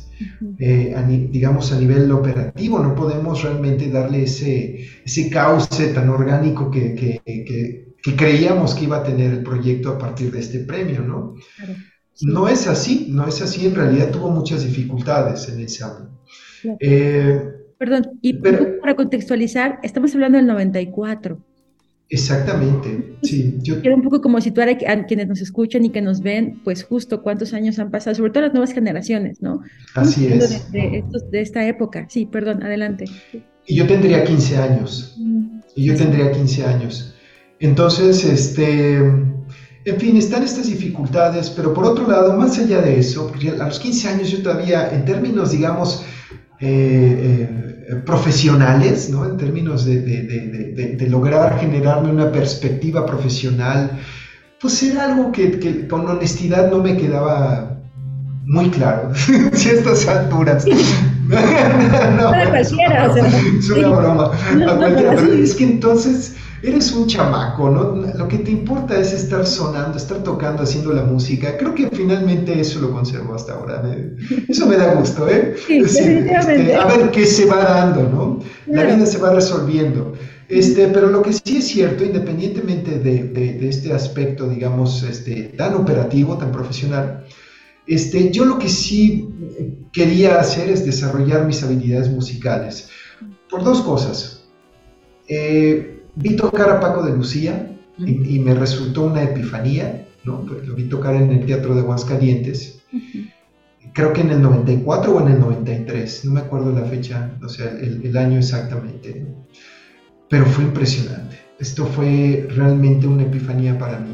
Eh, 0.59 0.95
digamos 1.31 1.73
a 1.73 1.79
nivel 1.79 2.11
operativo, 2.13 2.79
no 2.79 2.95
podemos 2.95 3.43
realmente 3.43 3.91
darle 3.91 4.25
ese, 4.25 4.87
ese 5.05 5.31
cauce 5.31 5.89
tan 5.89 6.09
orgánico 6.09 6.71
que, 6.71 6.95
que, 6.95 7.21
que, 7.25 8.17
creíamos 8.17 8.75
que 8.75 8.85
iba 8.85 8.99
a 8.99 9.03
tener 9.03 9.33
el 9.33 9.43
proyecto 9.43 9.91
a 9.91 9.99
partir 9.99 10.31
de 10.31 10.41
este 10.41 10.61
premio, 10.61 11.01
¿no? 11.01 11.35
No 12.23 12.49
es 12.49 12.67
así, 12.67 13.09
no 13.11 13.27
es 13.27 13.41
así, 13.41 13.67
en 13.67 13.75
realidad 13.75 14.11
tuvo 14.11 14.31
muchas 14.31 14.65
dificultades 14.65 15.49
en 15.49 15.61
ese 15.61 15.85
año. 15.85 16.21
Eh, 16.79 17.43
Perdón, 17.79 18.19
y 18.21 18.35
para 18.35 18.95
contextualizar, 18.95 19.79
estamos 19.83 20.15
hablando 20.15 20.37
del 20.37 20.47
94. 20.47 21.43
Exactamente, 22.13 23.17
sí. 23.23 23.57
Yo... 23.63 23.81
Quiero 23.81 23.95
un 23.95 24.03
poco 24.03 24.21
como 24.21 24.41
situar 24.41 24.69
a, 24.69 25.07
quienes 25.07 25.29
nos 25.29 25.41
escuchan 25.41 25.85
y 25.85 25.91
que 25.91 26.03
nos 26.03 26.21
ven, 26.21 26.61
pues 26.65 26.83
justo 26.83 27.23
cuántos 27.23 27.55
años 27.55 27.79
han 27.79 27.93
pasado, 27.93 28.17
sobre 28.17 28.33
todo 28.33 28.43
las 28.43 28.53
nuevas 28.53 28.73
generaciones, 28.73 29.41
¿no? 29.41 29.61
Así 29.95 30.27
es. 30.27 30.73
De, 30.73 31.05
de, 31.31 31.41
esta 31.41 31.65
época. 31.69 32.07
Sí, 32.11 32.27
perdón, 32.27 32.65
adelante. 32.65 33.05
Y 33.65 33.77
yo 33.77 33.87
tendría 33.87 34.25
15 34.25 34.57
años. 34.57 35.17
Y 35.77 35.85
yo 35.85 35.95
tendría 35.95 36.33
15 36.33 36.67
años. 36.67 37.15
Entonces, 37.61 38.25
este, 38.25 38.97
en 38.97 39.97
fin, 40.01 40.17
están 40.17 40.43
estas 40.43 40.67
dificultades, 40.67 41.51
pero 41.51 41.73
por 41.73 41.85
otro 41.85 42.09
lado, 42.09 42.37
más 42.37 42.59
allá 42.59 42.83
de 42.83 42.99
eso, 42.99 43.29
porque 43.29 43.51
a 43.51 43.67
los 43.67 43.79
15 43.79 44.09
años 44.09 44.31
yo 44.31 44.43
todavía, 44.43 44.93
en 44.93 45.05
términos, 45.05 45.53
digamos, 45.53 46.05
eh, 46.61 47.47
eh, 47.49 47.80
profesionales, 48.05 49.11
¿no? 49.11 49.25
en 49.25 49.37
términos 49.37 49.85
de, 49.85 50.01
de, 50.01 50.97
de, 50.97 51.07
lograr 51.09 51.59
generarme 51.59 52.11
una 52.11 52.31
perspectiva 52.31 53.05
profesional, 53.05 53.99
pues 54.61 54.83
era 54.83 55.07
algo 55.07 55.33
que, 55.33 55.59
que 55.59 55.89
con 55.89 56.07
honestidad 56.07 56.71
no 56.71 56.79
me 56.79 56.97
quedaba 56.97 57.79
muy 58.45 58.71
claro, 58.71 59.13
si 59.53 59.69
a 59.69 59.73
estas 59.73 60.09
alturas. 60.09 60.65
no, 61.29 62.33
no, 62.33 62.51
cualquiera, 62.51 63.11
o 63.11 63.15
sea, 63.15 63.27
es 63.27 63.71
una 63.71 63.89
broma. 63.89 64.31
pero 64.53 65.33
es 65.33 65.55
que 65.55 65.65
entonces 65.65 66.35
eres 66.63 66.93
un 66.93 67.07
chamaco, 67.07 67.71
¿no? 67.71 67.97
Lo 68.15 68.29
que 68.29 68.39
te 68.39 68.51
importa 68.51 68.99
es 68.99 69.13
estar 69.13 69.47
sonando, 69.47 69.97
estar 69.97 70.23
tocando, 70.23 70.63
haciendo 70.63 70.93
la 70.93 71.03
música. 71.03 71.57
Creo 71.57 71.75
que 71.75 71.89
finalmente 71.89 72.59
eso 72.61 72.81
lo 72.81 72.91
conservo 72.91 73.35
hasta 73.35 73.55
ahora. 73.55 73.83
Eso 74.49 74.67
me 74.67 74.77
da 74.77 74.95
gusto, 74.95 75.29
¿eh? 75.29 75.55
Sí, 75.67 75.75
este, 75.77 76.75
a 76.75 76.85
ver 76.87 77.11
qué 77.11 77.27
se 77.27 77.47
va 77.47 77.65
dando, 77.65 78.03
¿no? 78.03 78.39
La 78.67 78.85
vida 78.85 79.07
se 79.07 79.19
va 79.19 79.33
resolviendo. 79.33 80.13
Este, 80.49 80.89
pero 80.89 81.09
lo 81.09 81.23
que 81.23 81.33
sí 81.33 81.59
es 81.59 81.69
cierto, 81.69 82.05
independientemente 82.05 82.99
de, 82.99 83.25
de, 83.25 83.69
este 83.69 83.93
aspecto, 83.93 84.49
digamos, 84.49 85.05
este, 85.05 85.55
tan 85.57 85.75
operativo, 85.75 86.37
tan 86.37 86.51
profesional, 86.51 87.25
este, 87.87 88.31
yo 88.33 88.45
lo 88.45 88.59
que 88.59 88.69
sí 88.69 89.29
quería 89.93 90.41
hacer 90.41 90.69
es 90.69 90.85
desarrollar 90.85 91.47
mis 91.47 91.63
habilidades 91.63 92.11
musicales 92.11 92.89
por 93.49 93.63
dos 93.63 93.81
cosas. 93.83 94.45
Eh, 95.29 96.00
vi 96.17 96.37
tocar 96.37 96.71
a 96.71 96.81
Paco 96.81 97.03
de 97.03 97.17
Lucía 97.17 97.77
y, 97.99 98.39
me 98.39 98.55
resultó 98.55 99.03
una 99.03 99.23
epifanía, 99.23 100.07
¿no? 100.25 100.43
Lo 100.43 100.75
vi 100.75 100.85
tocar 100.85 101.15
en 101.15 101.31
el 101.33 101.45
Teatro 101.45 101.75
de 101.75 101.81
Aguascalientes, 101.81 102.81
creo 103.93 104.13
que 104.13 104.21
en 104.21 104.31
el 104.31 104.43
94 104.43 105.15
o 105.15 105.21
en 105.21 105.33
el 105.35 105.41
93, 105.41 106.25
no 106.25 106.33
me 106.33 106.41
acuerdo 106.41 106.73
la 106.73 106.85
fecha, 106.85 107.33
o 107.43 107.49
sea, 107.49 107.71
el, 107.71 108.17
año 108.17 108.39
exactamente, 108.39 109.27
pero 110.29 110.47
fue 110.47 110.65
impresionante. 110.65 111.39
Esto 111.59 111.85
fue 111.85 112.49
realmente 112.51 113.07
una 113.07 113.25
epifanía 113.25 113.79
para 113.79 113.99
mí. 113.99 114.13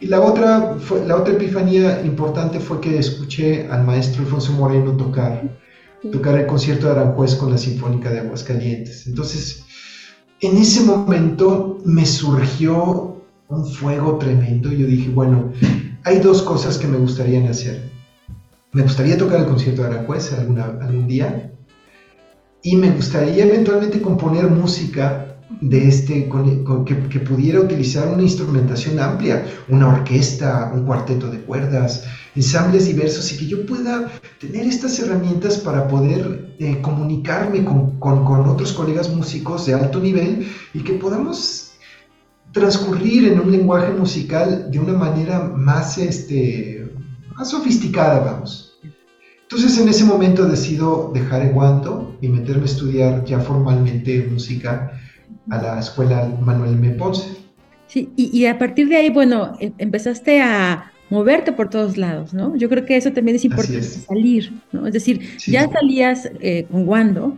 Y 0.00 0.06
la 0.06 0.20
otra, 0.20 0.76
fue, 0.78 1.04
la 1.06 1.16
otra 1.16 1.34
epifanía 1.34 2.00
importante 2.04 2.58
fue 2.58 2.80
que 2.80 2.98
escuché 2.98 3.66
al 3.70 3.84
maestro 3.84 4.22
Alfonso 4.22 4.52
Moreno 4.52 4.96
tocar, 4.96 5.42
tocar 6.10 6.38
el 6.38 6.46
concierto 6.46 6.86
de 6.86 6.92
Aranjuez 6.92 7.34
con 7.34 7.50
la 7.50 7.58
Sinfónica 7.58 8.10
de 8.10 8.20
Aguascalientes. 8.20 9.06
Entonces, 9.06 9.65
en 10.40 10.56
ese 10.56 10.82
momento 10.82 11.78
me 11.84 12.04
surgió 12.04 13.22
un 13.48 13.66
fuego 13.66 14.18
tremendo. 14.18 14.70
Yo 14.72 14.86
dije, 14.86 15.10
bueno, 15.10 15.52
hay 16.04 16.18
dos 16.18 16.42
cosas 16.42 16.78
que 16.78 16.86
me 16.86 16.98
gustaría 16.98 17.48
hacer. 17.48 17.90
Me 18.72 18.82
gustaría 18.82 19.16
tocar 19.16 19.40
el 19.40 19.46
concierto 19.46 19.82
de 19.82 19.88
Aranjuez 19.88 20.32
algún 20.32 21.06
día 21.06 21.50
y 22.62 22.76
me 22.76 22.90
gustaría 22.90 23.44
eventualmente 23.44 24.02
componer 24.02 24.50
música 24.50 25.36
de 25.60 25.88
este, 25.88 26.28
que, 26.84 27.20
pudiera 27.20 27.60
utilizar 27.60 28.08
una 28.08 28.22
instrumentación 28.22 28.98
amplia, 28.98 29.46
una 29.68 29.88
orquesta, 29.88 30.72
un 30.74 30.84
cuarteto 30.84 31.30
de 31.30 31.40
cuerdas, 31.40 32.04
ensambles 32.34 32.86
diversos 32.86 33.32
y 33.32 33.38
que 33.38 33.46
yo 33.46 33.64
pueda 33.64 34.10
tener 34.40 34.66
estas 34.66 34.98
herramientas 34.98 35.58
para 35.58 35.86
poder 35.88 36.45
eh, 36.58 36.80
comunicarme 36.80 37.64
con, 37.64 37.98
con, 37.98 38.48
otros 38.48 38.72
colegas 38.72 39.12
músicos 39.12 39.66
de 39.66 39.74
alto 39.74 40.00
nivel 40.00 40.46
y 40.74 40.80
que 40.80 40.94
podamos 40.94 41.74
transcurrir 42.52 43.32
en 43.32 43.40
un 43.40 43.52
lenguaje 43.52 43.92
musical 43.92 44.70
de 44.70 44.78
una 44.78 44.94
manera 44.94 45.40
más, 45.40 45.98
este, 45.98 46.90
más 47.36 47.50
sofisticada, 47.50 48.20
vamos. 48.20 48.78
Entonces 49.42 49.78
en 49.78 49.88
ese 49.88 50.04
momento 50.04 50.46
decido 50.46 51.10
dejar 51.14 51.42
el 51.42 51.52
guanto 51.52 52.16
y 52.20 52.28
meterme 52.28 52.62
a 52.62 52.66
estudiar 52.66 53.24
ya 53.24 53.38
formalmente 53.38 54.26
música 54.30 54.98
a 55.50 55.62
la 55.62 55.78
escuela 55.78 56.28
Manuel 56.40 56.74
M. 56.74 56.90
Ponce. 56.90 57.36
Sí, 57.86 58.10
y, 58.16 58.36
y, 58.36 58.46
a 58.46 58.58
partir 58.58 58.88
de 58.88 58.96
ahí, 58.96 59.10
bueno, 59.10 59.52
em, 59.60 59.72
empezaste 59.78 60.42
a 60.42 60.90
moverte 61.10 61.52
por 61.52 61.70
todos 61.70 61.96
lados, 61.96 62.34
¿no? 62.34 62.56
Yo 62.56 62.68
creo 62.68 62.84
que 62.84 62.96
eso 62.96 63.12
también 63.12 63.36
es 63.36 63.44
importante, 63.44 63.82
salir, 63.82 64.52
¿no? 64.72 64.86
Es 64.86 64.92
decir, 64.92 65.20
ya 65.46 65.68
salías 65.68 66.30
eh, 66.40 66.66
con 66.70 66.88
Wando, 66.88 67.36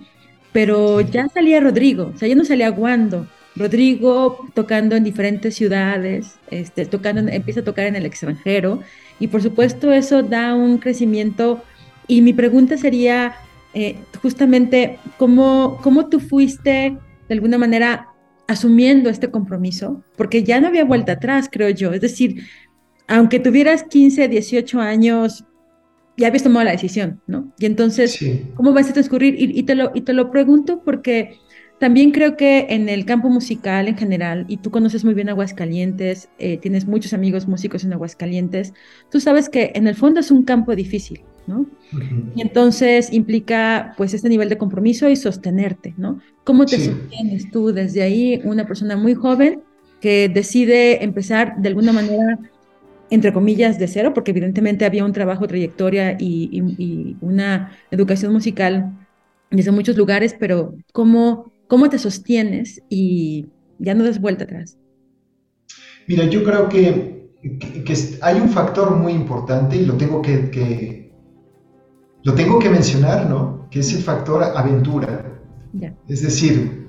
pero 0.53 1.01
ya 1.01 1.29
salía 1.29 1.61
Rodrigo, 1.61 2.13
o 2.15 2.19
sea, 2.19 2.29
ya 2.29 2.35
no 2.35 2.45
salía 2.45 2.71
Wando. 2.71 3.27
Rodrigo 3.57 4.47
tocando 4.55 4.95
en 4.95 5.05
diferentes 5.05 5.57
ciudades, 5.57 6.37
este, 6.51 6.87
tocando, 6.87 7.31
empieza 7.31 7.61
a 7.61 7.65
tocar 7.65 7.87
en 7.87 7.97
el 7.97 8.07
extranjero, 8.07 8.81
y 9.21 9.27
por 9.27 9.43
supuesto 9.43 9.93
eso 9.93 10.23
da 10.23 10.55
un 10.55 10.79
crecimiento. 10.79 11.63
Y 12.07 12.23
mi 12.23 12.33
pregunta 12.33 12.77
sería 12.79 13.35
eh, 13.75 13.97
justamente, 14.23 14.99
¿cómo, 15.19 15.79
¿cómo 15.83 16.09
tú 16.09 16.21
fuiste 16.21 16.97
de 17.29 17.35
alguna 17.35 17.59
manera 17.59 18.09
asumiendo 18.47 19.11
este 19.11 19.31
compromiso? 19.31 20.03
Porque 20.17 20.43
ya 20.43 20.61
no 20.61 20.69
había 20.69 20.85
vuelta 20.85 21.13
atrás, 21.13 21.49
creo 21.51 21.69
yo. 21.69 21.93
Es 21.93 22.01
decir, 22.01 22.45
aunque 23.09 23.41
tuvieras 23.41 23.85
15, 23.85 24.29
18 24.29 24.81
años, 24.81 25.45
ya 26.17 26.29
habías 26.29 26.43
tomado 26.43 26.65
la 26.65 26.73
decisión, 26.73 27.21
¿no? 27.27 27.53
Y 27.59 27.67
entonces, 27.67 28.19
¿cómo 28.55 28.73
vas 28.73 28.91
a 28.91 28.93
transcurrir? 28.93 29.35
Y, 29.39 29.63
te 29.63 29.75
lo, 29.75 29.93
y 29.95 30.03
te 30.03 30.13
lo 30.13 30.31
pregunto 30.31 30.83
porque 30.85 31.39
también 31.79 32.11
creo 32.11 32.37
que 32.37 32.67
en 32.71 32.89
el 32.89 33.07
campo 33.07 33.31
musical 33.31 33.89
en 33.89 33.97
general, 33.97 34.45
y 34.49 34.59
tú 34.59 34.71
conoces 34.71 35.05
muy 35.05 35.15
bien 35.15 35.29
Aguascalientes, 35.29 36.29
eh, 36.39 36.59
tienes 36.59 36.87
muchos 36.87 37.13
amigos 37.13 37.47
músicos 37.47 37.85
en 37.85 37.93
Aguascalientes, 37.93 38.75
tú 39.11 39.21
sabes 39.21 39.49
que 39.49 39.73
en 39.75 39.87
el 39.87 39.95
fondo 39.95 40.21
es 40.21 40.31
un 40.31 40.43
campo 40.43 40.75
difícil, 40.75 41.23
¿no? 41.47 41.67
Y 42.35 42.43
entonces 42.43 43.13
implica 43.13 43.95
pues 43.97 44.13
este 44.13 44.29
nivel 44.29 44.49
de 44.49 44.59
compromiso 44.59 45.09
y 45.09 45.15
sostenerte, 45.15 45.95
¿no? 45.97 46.19
¿Cómo 46.45 46.67
te 46.67 46.79
sostienes 46.79 47.51
tú 47.53 47.73
desde 47.73 48.03
ahí, 48.03 48.41
una 48.45 48.67
persona 48.67 48.97
muy 48.97 49.15
joven 49.15 49.63
que 50.01 50.29
decide 50.29 51.05
empezar 51.05 51.57
de 51.59 51.69
alguna 51.69 51.93
manera 51.93 52.39
entre 53.11 53.33
comillas, 53.33 53.79
de 53.79 53.89
cero, 53.89 54.13
porque 54.15 54.33
evidentemente 54.33 54.85
había 54.85 55.05
un 55.05 55.13
trabajo, 55.13 55.47
trayectoria 55.47 56.17
y, 56.19 57.17
una 57.21 57.73
educación 57.91 58.33
musical 58.33 58.93
desde 59.51 59.71
muchos 59.71 59.97
lugares, 59.97 60.35
pero 60.39 60.75
¿cómo, 60.93 61.51
cómo 61.67 61.89
te 61.89 61.99
sostienes 61.99 62.83
y 62.89 63.47
ya 63.79 63.95
no 63.95 64.05
des 64.05 64.21
vuelta 64.21 64.45
atrás? 64.45 64.77
Mira, 66.07 66.25
yo 66.25 66.43
creo 66.45 66.69
que, 66.69 67.31
que, 67.41 67.95
hay 68.21 68.41
un 68.41 68.49
factor 68.49 68.97
muy 68.97 69.13
importante 69.13 69.77
y 69.77 69.87
lo 69.87 69.95
tengo 69.95 70.21
que, 70.23 70.51
que, 70.51 71.13
lo 72.25 72.35
tengo 72.35 72.59
que 72.59 72.71
mencionar, 72.71 73.29
¿no? 73.29 73.69
Que 73.71 73.81
es 73.81 73.95
el 73.95 74.03
factor 74.03 74.43
aventura. 74.43 75.41
Es 76.09 76.23
decir, 76.23 76.88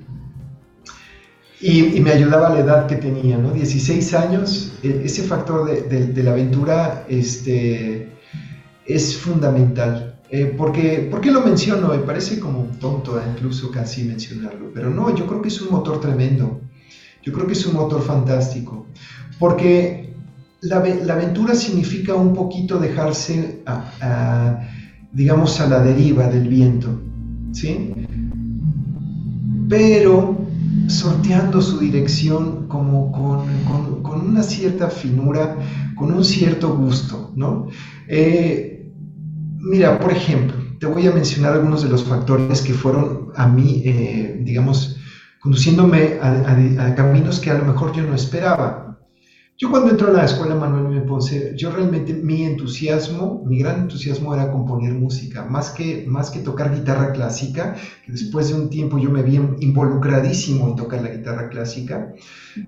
y, 1.60 2.00
me 2.00 2.10
ayudaba 2.10 2.50
la 2.50 2.60
edad 2.60 2.86
que 2.86 2.96
tenía, 2.96 3.36
¿no? 3.36 3.52
16 3.52 4.14
años, 4.14 4.72
e, 4.82 5.02
ese 5.04 5.22
factor 5.24 5.66
de, 5.66 6.22
la 6.22 6.30
aventura 6.30 7.04
este, 7.08 8.08
es 8.86 9.16
fundamental. 9.18 10.18
Eh, 10.30 10.54
porque, 10.56 11.08
¿Por 11.10 11.20
qué 11.20 11.30
lo 11.30 11.42
menciono? 11.42 11.88
Me 11.88 11.98
parece 11.98 12.38
como 12.40 12.64
tonto 12.80 13.18
eh, 13.18 13.24
incluso 13.34 13.70
casi 13.70 14.04
mencionarlo, 14.04 14.70
pero 14.72 14.88
no, 14.88 15.14
yo 15.14 15.26
creo 15.26 15.42
que 15.42 15.48
es 15.48 15.60
un 15.60 15.70
motor 15.70 16.00
tremendo. 16.00 16.60
Yo 17.22 17.32
creo 17.32 17.46
que 17.46 17.52
es 17.52 17.66
un 17.66 17.74
motor 17.74 18.00
fantástico. 18.00 18.86
Porque 19.38 20.14
la, 20.62 20.76
aventura 20.76 21.54
significa 21.54 22.14
un 22.14 22.32
poquito 22.32 22.78
dejarse, 22.78 23.62
digamos, 25.12 25.60
a 25.60 25.66
la 25.66 25.80
deriva 25.82 26.28
del 26.28 26.48
viento, 26.48 27.00
¿sí? 27.52 27.92
Pero 29.68 30.49
sorteando 30.90 31.62
su 31.62 31.78
dirección 31.78 32.66
como 32.68 33.12
con, 33.12 34.02
con, 34.02 34.20
una 34.20 34.42
cierta 34.42 34.90
finura, 34.90 35.56
con 35.94 36.12
un 36.12 36.24
cierto 36.24 36.76
gusto, 36.76 37.32
¿no? 37.34 37.68
Eh, 38.08 38.92
mira, 39.58 39.98
por 39.98 40.12
ejemplo, 40.12 40.56
te 40.78 40.86
voy 40.86 41.06
a 41.06 41.12
mencionar 41.12 41.52
algunos 41.52 41.82
de 41.82 41.88
los 41.88 42.04
factores 42.04 42.62
que 42.62 42.74
fueron 42.74 43.28
a 43.36 43.46
mí, 43.46 43.82
eh, 43.84 44.40
digamos, 44.42 44.96
conduciéndome 45.40 46.18
a, 46.20 46.94
caminos 46.94 47.40
que 47.40 47.50
a 47.50 47.58
lo 47.58 47.64
mejor 47.64 47.92
yo 47.92 48.02
no 48.02 48.14
esperaba. 48.14 48.89
Yo 49.60 49.68
cuando 49.70 49.90
entro 49.90 50.08
a 50.08 50.12
la 50.12 50.24
escuela 50.24 50.54
Manuel 50.54 50.86
M. 50.86 51.02
Ponce, 51.02 51.52
yo 51.54 51.70
realmente 51.70 52.14
mi 52.14 52.44
entusiasmo, 52.44 53.42
mi 53.44 53.58
gran 53.58 53.80
entusiasmo 53.80 54.32
era 54.34 54.50
componer 54.50 54.94
música, 54.94 55.44
más 55.44 55.68
que, 55.68 56.06
más 56.06 56.30
que 56.30 56.40
tocar 56.40 56.74
guitarra 56.74 57.12
clásica, 57.12 57.76
que 58.02 58.10
después 58.10 58.48
de 58.48 58.54
un 58.54 58.70
tiempo 58.70 58.96
yo 58.98 59.10
me 59.10 59.22
vi 59.22 59.34
involucradísimo 59.58 60.66
en 60.66 60.76
tocar 60.76 61.02
la 61.02 61.10
guitarra 61.10 61.50
clásica. 61.50 62.10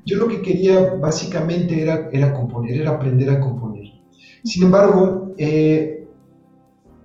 Yo 0.05 0.19
lo 0.19 0.29
que 0.29 0.43
quería 0.43 0.97
básicamente 1.01 1.81
era, 1.81 2.11
era 2.13 2.35
componer, 2.35 2.77
era 2.83 2.91
aprender 2.91 3.31
a 3.31 3.41
componer. 3.41 3.85
Sin 4.45 4.65
embargo, 4.65 5.33
eh, 5.39 6.02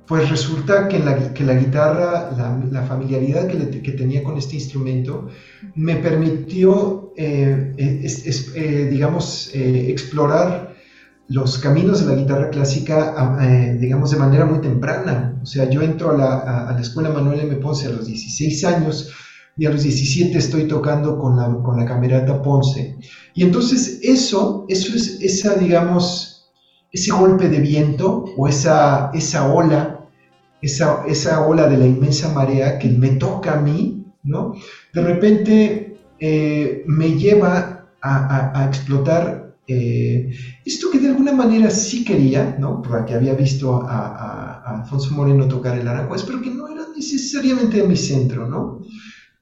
pues 0.08 0.30
resulta 0.30 0.88
que 0.88 1.00
la, 1.00 1.14
guitarra, 1.54 2.32
la, 2.72 2.84
familiaridad 2.84 3.48
que, 3.48 3.82
que, 3.82 3.92
tenía 3.92 4.24
con 4.24 4.38
este 4.38 4.56
instrumento, 4.56 5.28
me 5.76 5.98
permitió, 5.98 7.12
eh, 7.18 7.74
eh, 7.78 8.88
digamos, 8.90 9.52
eh, 9.54 9.92
explorar 9.92 10.76
los 11.28 11.58
caminos 11.58 12.00
de 12.00 12.16
la 12.16 12.22
guitarra 12.22 12.50
clásica, 12.50 13.38
digamos, 13.78 14.12
de 14.12 14.18
manera 14.18 14.46
muy 14.46 14.62
temprana. 14.62 15.42
O 15.44 15.46
sea, 15.46 15.70
yo 15.70 15.82
entro 15.82 16.12
a 16.12 16.18
la, 16.18 16.70
a 16.70 16.72
la, 16.72 16.80
escuela 16.80 17.10
Manuel 17.10 17.42
M. 17.42 17.58
Ponce 17.58 17.88
a 17.88 17.92
los 17.92 18.08
16 18.08 18.64
años 18.64 19.12
y 19.58 19.66
a 19.66 19.72
los 19.72 19.84
17 19.84 20.38
estoy 20.38 20.70
tocando 20.70 21.20
con 21.20 21.36
la, 21.36 21.54
con 21.62 21.78
la 21.78 21.86
camerata 21.86 22.42
Ponce. 22.42 22.98
Y 23.34 23.44
entonces 23.44 24.00
eso, 24.04 24.66
eso 24.70 24.96
es 24.96 25.20
esa, 25.22 25.56
digamos, 25.56 26.50
ese 26.94 27.12
golpe 27.12 27.50
de 27.50 27.60
viento 27.60 28.24
o 28.38 28.48
esa, 28.48 29.12
esa 29.14 29.52
ola 29.54 29.97
esa, 30.62 31.06
esa 31.08 31.46
ola 31.46 31.68
de 31.68 31.78
la 31.78 31.86
inmensa 31.86 32.34
marea 32.34 32.80
que 32.80 32.90
me 32.90 33.10
toca 33.10 33.54
a 33.54 33.62
mí, 33.62 34.06
¿no? 34.24 34.54
De 34.94 35.02
repente 35.02 36.00
eh, 36.20 36.84
me 36.88 37.18
lleva 37.18 37.92
a, 38.02 38.66
explotar 38.68 39.56
eh, 39.68 40.30
esto 40.66 40.90
que 40.90 41.00
de 41.00 41.10
alguna 41.10 41.34
manera 41.34 41.70
sí 41.70 42.06
quería, 42.06 42.56
¿no? 42.60 42.82
Porque 42.82 43.14
había 43.14 43.34
visto 43.34 43.84
a, 43.84 44.80
Alfonso 44.80 45.14
Moreno 45.14 45.48
tocar 45.48 45.78
el 45.78 45.88
Aranjuez, 45.88 46.24
pero 46.24 46.42
que 46.42 46.52
no 46.52 46.68
era 46.68 46.84
necesariamente 46.96 47.84
mi 47.84 47.98
centro, 47.98 48.48
¿no? 48.48 48.82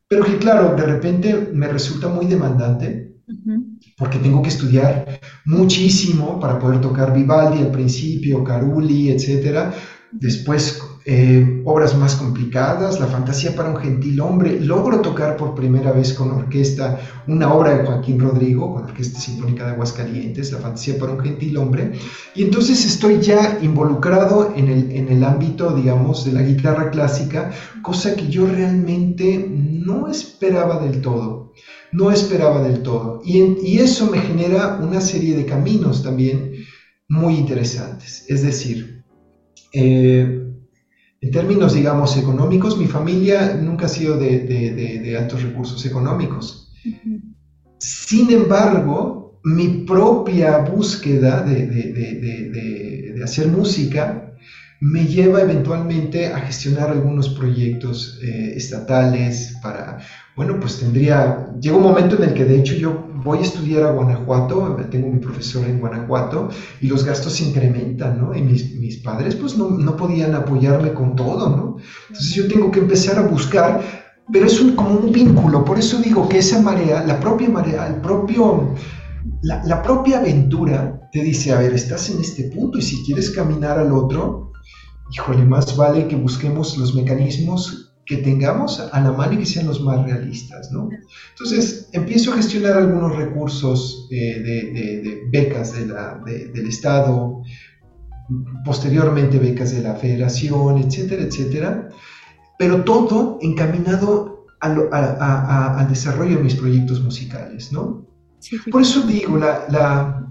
Pero 0.07 0.23
que 0.23 0.37
claro, 0.37 0.75
de 0.75 0.85
repente 0.85 1.49
me 1.53 1.67
resulta 1.67 2.07
muy 2.07 2.25
demandante, 2.25 3.15
porque 3.97 4.19
tengo 4.19 4.41
que 4.41 4.49
estudiar 4.49 5.19
muchísimo 5.45 6.39
para 6.39 6.59
poder 6.59 6.81
tocar 6.81 7.13
Vivaldi 7.13 7.61
al 7.61 7.71
principio, 7.71 8.43
Carulli, 8.43 9.09
etcétera. 9.09 9.73
Después 10.11 10.81
eh, 11.07 11.61
obras 11.65 11.95
más 11.95 12.15
complicadas, 12.15 12.99
La 12.99 13.05
fantasía 13.05 13.55
para 13.55 13.69
un 13.69 13.77
gentil 13.77 14.19
hombre. 14.21 14.59
Logro 14.59 15.01
tocar 15.01 15.37
por 15.37 15.53
primera 15.53 15.91
vez 15.91 16.13
con 16.15 16.31
orquesta 16.31 16.99
una 17.27 17.53
obra 17.53 17.77
de 17.77 17.85
Joaquín 17.85 18.19
Rodrigo, 18.19 18.73
con 18.73 18.85
Orquesta 18.85 19.19
Sinfónica 19.19 19.65
de 19.65 19.73
Aguascalientes, 19.73 20.51
La 20.51 20.57
fantasía 20.57 20.97
para 20.97 21.11
un 21.11 21.19
gentil 21.19 21.57
hombre. 21.57 21.93
Y 22.33 22.43
entonces 22.43 22.83
estoy 22.85 23.19
ya 23.19 23.59
involucrado 23.61 24.53
en 24.55 24.67
el, 24.67 24.91
en 24.91 25.09
el 25.09 25.23
ámbito, 25.23 25.75
digamos, 25.75 26.25
de 26.25 26.31
la 26.31 26.41
guitarra 26.41 26.89
clásica, 26.89 27.51
cosa 27.83 28.15
que 28.15 28.27
yo 28.27 28.47
realmente 28.47 29.47
no 29.47 30.07
esperaba 30.07 30.83
del 30.83 31.01
todo. 31.01 31.53
No 31.91 32.09
esperaba 32.11 32.63
del 32.63 32.81
todo. 32.81 33.21
Y, 33.23 33.41
y 33.63 33.77
eso 33.77 34.09
me 34.09 34.17
genera 34.17 34.79
una 34.81 34.99
serie 35.01 35.37
de 35.37 35.45
caminos 35.45 36.01
también 36.01 36.51
muy 37.07 37.35
interesantes. 37.35 38.25
Es 38.27 38.41
decir, 38.41 39.03
eh, 39.71 40.44
en 41.21 41.31
términos, 41.31 41.73
digamos, 41.73 42.17
económicos, 42.17 42.77
mi 42.77 42.87
familia 42.87 43.55
nunca 43.61 43.85
ha 43.85 43.89
sido 43.89 44.17
de, 44.17 45.15
altos 45.19 45.41
recursos 45.43 45.85
económicos. 45.85 46.71
Sin 47.77 48.31
embargo, 48.31 49.39
mi 49.43 49.85
propia 49.85 50.59
búsqueda 50.59 51.41
de, 51.43 53.21
hacer 53.23 53.47
música 53.47 54.33
me 54.81 55.05
lleva 55.05 55.41
eventualmente 55.41 56.27
a 56.27 56.39
gestionar 56.39 56.89
algunos 56.89 57.29
proyectos 57.29 58.19
eh, 58.21 58.53
estatales 58.55 59.57
para, 59.63 59.99
bueno, 60.35 60.59
pues 60.59 60.79
tendría, 60.79 61.49
llega 61.61 61.77
un 61.77 61.83
momento 61.83 62.17
en 62.17 62.23
el 62.23 62.33
que 62.33 62.43
de 62.43 62.59
hecho 62.59 62.75
yo 62.75 63.07
voy 63.23 63.39
a 63.39 63.41
estudiar 63.43 63.83
a 63.83 63.91
Guanajuato, 63.91 64.77
tengo 64.91 65.07
mi 65.07 65.19
profesor 65.19 65.65
en 65.65 65.79
Guanajuato 65.79 66.49
y 66.81 66.87
los 66.87 67.05
gastos 67.05 67.33
se 67.33 67.45
incrementan, 67.45 68.19
¿no? 68.19 68.35
Y 68.35 68.41
mis, 68.41 68.75
mis 68.75 68.97
padres 68.97 69.35
pues 69.35 69.57
no, 69.57 69.69
no, 69.69 69.95
podían 69.95 70.35
apoyarme 70.35 70.93
con 70.93 71.15
todo, 71.15 71.49
¿no? 71.49 71.77
Entonces 72.09 72.33
yo 72.35 72.47
tengo 72.49 72.69
que 72.69 72.79
empezar 72.79 73.17
a 73.17 73.21
buscar, 73.27 73.81
pero 74.31 74.45
es 74.45 74.59
un, 74.59 74.75
como 74.75 74.99
un 74.99 75.11
vínculo, 75.11 75.63
por 75.63 75.79
eso 75.79 75.99
digo 75.99 76.27
que 76.27 76.39
esa 76.39 76.61
marea, 76.61 77.03
la 77.05 77.17
propia 77.19 77.49
marea, 77.49 77.87
el 77.87 77.95
propio, 77.95 78.75
la, 79.41 79.63
la 79.63 79.81
propia 79.81 80.19
aventura 80.19 81.09
te 81.13 81.21
dice, 81.21 81.53
a 81.53 81.59
ver, 81.59 81.73
estás 81.73 82.09
en 82.09 82.19
este 82.19 82.43
punto 82.49 82.77
y 82.77 82.81
si 82.81 83.01
quieres 83.05 83.31
caminar 83.31 83.79
al 83.79 83.93
otro, 83.93 84.51
híjole, 85.11 85.45
más 85.45 85.77
vale 85.77 86.09
que 86.09 86.17
busquemos 86.17 86.77
los 86.77 86.93
mecanismos 86.93 87.84
que 88.05 88.17
tengamos 88.17 88.79
a 88.79 89.01
la 89.01 89.11
mano 89.11 89.33
y 89.33 89.37
que 89.39 89.45
sean 89.45 89.65
los 89.65 89.81
más 89.81 90.03
realistas, 90.05 90.71
¿no? 90.71 90.89
Entonces, 91.31 91.89
empiezo 91.91 92.31
a 92.31 92.35
gestionar 92.35 92.73
algunos 92.77 93.15
recursos 93.15 94.07
eh, 94.11 94.39
de, 94.39 95.23
becas 95.31 95.73
del 95.73 96.67
Estado, 96.67 97.41
posteriormente 98.63 99.39
becas 99.39 99.71
de 99.71 99.81
la 99.81 99.95
Federación, 99.95 100.77
etcétera, 100.77 101.23
etcétera, 101.23 101.89
pero 102.59 102.83
todo 102.83 103.39
encaminado 103.41 104.45
al 104.59 105.87
desarrollo 105.89 106.37
de 106.37 106.43
mis 106.43 106.55
proyectos 106.55 107.03
musicales, 107.03 107.71
¿no? 107.71 108.05
Por 108.71 108.81
eso 108.81 109.01
digo, 109.01 109.37
la, 109.37 110.21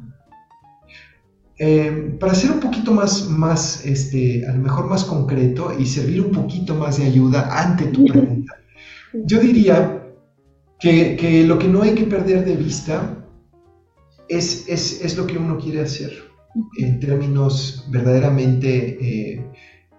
eh, 1.58 2.16
para 2.18 2.34
ser 2.34 2.50
un 2.50 2.60
poquito 2.60 2.92
más, 2.92 3.28
más 3.28 3.84
este, 3.86 4.44
a 4.46 4.52
lo 4.52 4.58
mejor 4.58 4.88
más 4.88 5.04
concreto 5.04 5.72
y 5.78 5.86
servir 5.86 6.20
un 6.20 6.32
poquito 6.32 6.74
más 6.74 6.98
de 6.98 7.04
ayuda 7.04 7.48
ante 7.50 7.86
tu 7.86 8.04
pregunta, 8.12 8.54
yo 9.12 9.38
diría 9.38 10.02
que, 10.80 11.16
que 11.16 11.44
lo 11.44 11.58
que 11.58 11.68
no 11.68 11.82
hay 11.82 11.94
que 11.94 12.04
perder 12.04 12.44
de 12.44 12.56
vista 12.56 13.24
es, 14.28 14.68
es, 14.68 15.04
es, 15.04 15.16
lo 15.16 15.26
que 15.26 15.38
uno 15.38 15.56
quiere 15.58 15.82
hacer 15.82 16.12
en 16.78 16.98
términos 16.98 17.86
verdaderamente 17.90 18.98
eh, 19.00 19.46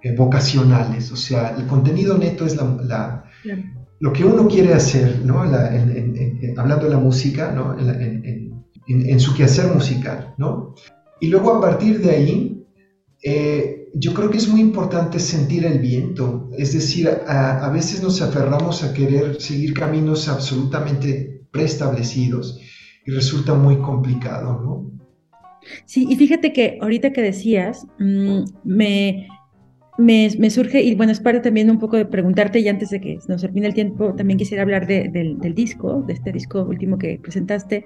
eh, 0.01 0.15
vocacionales. 0.15 1.11
O 1.11 1.15
sea, 1.15 1.55
el 1.57 1.67
contenido 1.67 2.17
neto 2.17 2.45
es 2.45 2.57
la, 2.57 3.23
lo 3.99 4.13
que 4.13 4.25
uno 4.25 4.47
quiere 4.47 4.73
hacer, 4.73 5.21
¿no? 5.23 5.41
hablando 5.41 6.85
de 6.85 6.89
la 6.89 6.99
música, 6.99 7.51
¿no? 7.51 7.77
en, 7.79 8.65
en, 8.87 9.19
su 9.19 9.33
quehacer 9.33 9.73
musical, 9.73 10.33
¿no? 10.37 10.75
Y 11.19 11.27
luego 11.27 11.53
a 11.53 11.61
partir 11.61 11.99
de 12.01 12.09
ahí, 12.11 12.65
eh, 13.23 13.89
yo 13.93 14.13
creo 14.13 14.29
que 14.29 14.37
es 14.37 14.47
muy 14.49 14.59
importante 14.59 15.19
sentir 15.19 15.65
el 15.65 15.79
viento, 15.79 16.49
es 16.57 16.73
decir, 16.73 17.07
a, 17.07 17.69
veces 17.69 18.03
nos 18.03 18.21
aferramos 18.21 18.83
a 18.83 18.93
querer 18.93 19.41
seguir 19.41 19.73
caminos 19.73 20.27
absolutamente 20.27 21.41
preestablecidos 21.51 22.59
y 23.05 23.11
resulta 23.11 23.53
muy 23.53 23.77
complicado, 23.77 24.61
¿no? 24.61 24.91
Sí, 25.85 26.05
y 26.09 26.15
fíjate 26.17 26.51
que 26.51 26.77
ahorita 26.81 27.13
que 27.13 27.21
decías, 27.21 27.87
mm, 27.97 28.43
me, 28.65 29.27
me, 29.97 30.49
surge, 30.49 30.83
y 30.83 30.93
bueno, 30.95 31.13
es 31.13 31.21
parte 31.21 31.39
también 31.39 31.71
un 31.71 31.79
poco 31.79 31.95
de 31.95 32.05
preguntarte, 32.05 32.59
y 32.59 32.67
antes 32.67 32.89
de 32.89 32.99
que 32.99 33.17
nos 33.27 33.41
termine 33.41 33.67
el 33.67 33.73
tiempo, 33.73 34.13
también 34.13 34.37
quisiera 34.37 34.63
hablar 34.63 34.87
del, 34.87 35.37
disco, 35.55 36.03
de 36.05 36.13
este 36.13 36.31
disco 36.31 36.63
último 36.63 36.97
que 36.97 37.17
presentaste. 37.21 37.85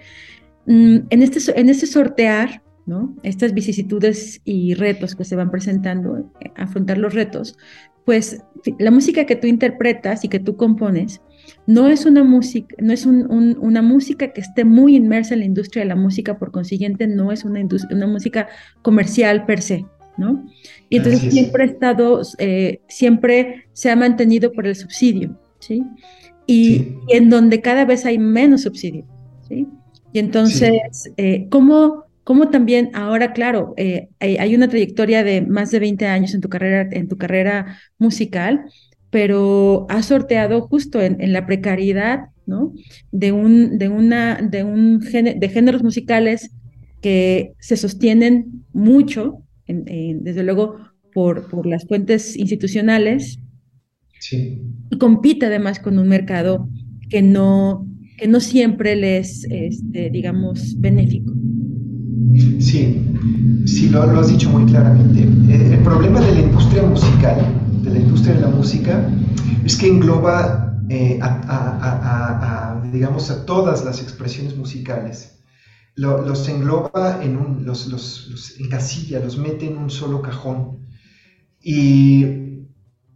Mm, 0.65 0.97
en, 1.09 1.21
este, 1.21 1.59
en 1.59 1.69
este 1.69 1.85
sortear, 1.85 2.63
estas 3.23 3.53
vicisitudes 3.53 4.41
y 4.43 4.73
retos 4.73 5.15
que 5.15 5.25
se 5.25 5.35
van 5.35 5.51
presentando, 5.51 6.31
eh, 6.39 6.51
afrontar 6.55 6.97
los 6.97 7.13
retos, 7.13 7.57
pues 8.05 8.43
la 8.79 8.91
música 8.91 9.25
que 9.25 9.35
tú 9.35 9.47
interpretas 9.47 10.23
y 10.25 10.29
que 10.29 10.39
tú 10.39 10.55
compones 10.55 11.21
no 11.67 11.87
es 11.87 12.05
una 12.05 12.23
música, 12.23 12.75
no 12.79 12.93
es 12.93 13.05
una 13.05 13.81
música 13.81 14.33
que 14.33 14.41
esté 14.41 14.65
muy 14.65 14.95
inmersa 14.95 15.33
en 15.33 15.41
la 15.41 15.45
industria 15.45 15.83
de 15.83 15.89
la 15.89 15.95
música, 15.95 16.37
por 16.37 16.51
consiguiente 16.51 17.07
no 17.07 17.31
es 17.31 17.45
una, 17.45 17.61
una 17.91 18.07
música 18.07 18.47
comercial 18.81 19.45
per 19.45 19.61
se, 19.61 19.85
¿no? 20.17 20.45
Y 20.89 20.97
entonces 20.97 21.31
siempre 21.31 21.63
ha 21.63 21.67
estado, 21.67 22.21
eh, 22.39 22.81
siempre 22.87 23.67
se 23.73 23.89
ha 23.89 23.95
mantenido 23.95 24.51
por 24.51 24.67
el 24.67 24.75
subsidio, 24.75 25.39
¿sí? 25.59 25.83
Y, 26.47 26.95
en 27.09 27.29
donde 27.29 27.61
cada 27.61 27.85
vez 27.85 28.05
hay 28.05 28.17
menos 28.17 28.61
subsidio, 28.61 29.05
¿sí? 29.47 29.67
Y 30.11 30.19
entonces, 30.19 31.11
eh, 31.17 31.47
¿cómo 31.49 32.08
cómo 32.29 32.51
también 32.51 32.91
ahora, 32.93 33.33
claro, 33.33 33.73
eh, 33.75 34.09
hay, 34.19 34.53
una 34.53 34.67
trayectoria 34.67 35.23
de 35.23 35.41
más 35.41 35.71
de 35.71 35.79
20 35.79 36.05
años 36.05 36.35
en 36.35 36.41
tu 36.41 36.47
carrera, 36.47 36.87
en 36.91 37.07
tu 37.07 37.17
carrera 37.17 37.79
musical, 37.97 38.65
pero 39.09 39.87
has 39.89 40.05
sorteado 40.05 40.61
justo 40.61 41.01
en, 41.01 41.33
la 41.33 41.47
precariedad, 41.47 42.25
¿no? 42.45 42.75
De 43.11 43.31
un, 43.31 43.79
de 43.79 43.89
una, 43.89 44.35
de 44.43 44.63
un 44.63 44.99
de 44.99 45.49
géneros 45.49 45.81
musicales 45.81 46.51
que 47.01 47.53
se 47.57 47.75
sostienen 47.77 48.63
mucho, 48.73 49.41
desde 49.65 50.43
luego, 50.43 50.77
por, 51.11 51.49
por 51.49 51.65
las 51.65 51.87
fuentes 51.87 52.37
institucionales. 52.37 53.39
Sí. 54.19 54.61
Y 54.91 54.99
compite 54.99 55.47
además 55.47 55.79
con 55.79 55.97
un 55.97 56.07
mercado 56.07 56.69
que 57.09 57.23
no, 57.23 57.87
que 58.19 58.27
no 58.27 58.39
siempre 58.39 58.95
les, 58.95 59.45
este, 59.45 60.11
digamos, 60.11 60.79
benéfico. 60.79 61.38
Sí, 62.59 63.01
sí, 63.65 63.89
lo, 63.89 64.05
lo 64.05 64.19
has 64.19 64.29
dicho 64.29 64.49
muy 64.49 64.65
claramente. 64.65 65.21
Eh, 65.23 65.73
el 65.73 65.79
problema 65.83 66.19
de 66.21 66.33
la 66.33 66.41
industria 66.41 66.83
musical, 66.83 67.37
de 67.83 67.89
la 67.91 67.99
industria 67.99 68.35
de 68.35 68.41
la 68.41 68.47
música, 68.49 69.09
es 69.63 69.75
que 69.75 69.87
engloba 69.87 70.79
eh, 70.89 71.19
a, 71.21 72.81
digamos, 72.91 73.29
a 73.29 73.45
todas 73.45 73.83
las 73.83 74.01
expresiones 74.01 74.55
musicales. 74.55 75.39
los 75.95 76.47
engloba 76.47 77.19
en 77.21 77.37
un, 77.37 77.65
los, 77.65 77.87
los, 77.87 78.27
los, 78.29 78.59
encasilla, 78.59 79.19
los 79.19 79.37
mete 79.37 79.67
en 79.67 79.77
un 79.77 79.89
solo 79.89 80.21
cajón. 80.21 80.87
Y, 81.61 82.25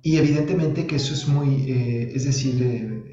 y 0.01 0.17
evidentemente 0.17 0.85
que 0.85 0.97
eso 0.97 1.13
es 1.13 1.27
muy, 1.27 1.71
eh, 1.71 2.11
es 2.13 2.25
decir, 2.25 3.05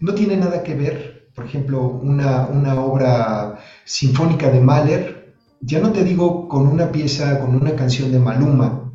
no 0.00 0.14
tiene 0.14 0.36
nada 0.36 0.62
que 0.62 0.74
ver, 0.74 1.28
por 1.34 1.44
ejemplo, 1.44 1.86
una, 1.88 2.46
una 2.46 2.80
obra 2.80 3.58
sinfónica 3.84 4.50
de 4.50 4.60
Mahler 4.60 5.15
ya 5.60 5.80
no 5.80 5.92
te 5.92 6.04
digo 6.04 6.48
con 6.48 6.66
una 6.66 6.90
pieza, 6.92 7.40
con 7.40 7.54
una 7.54 7.74
canción 7.74 8.12
de 8.12 8.18
Maluma, 8.18 8.92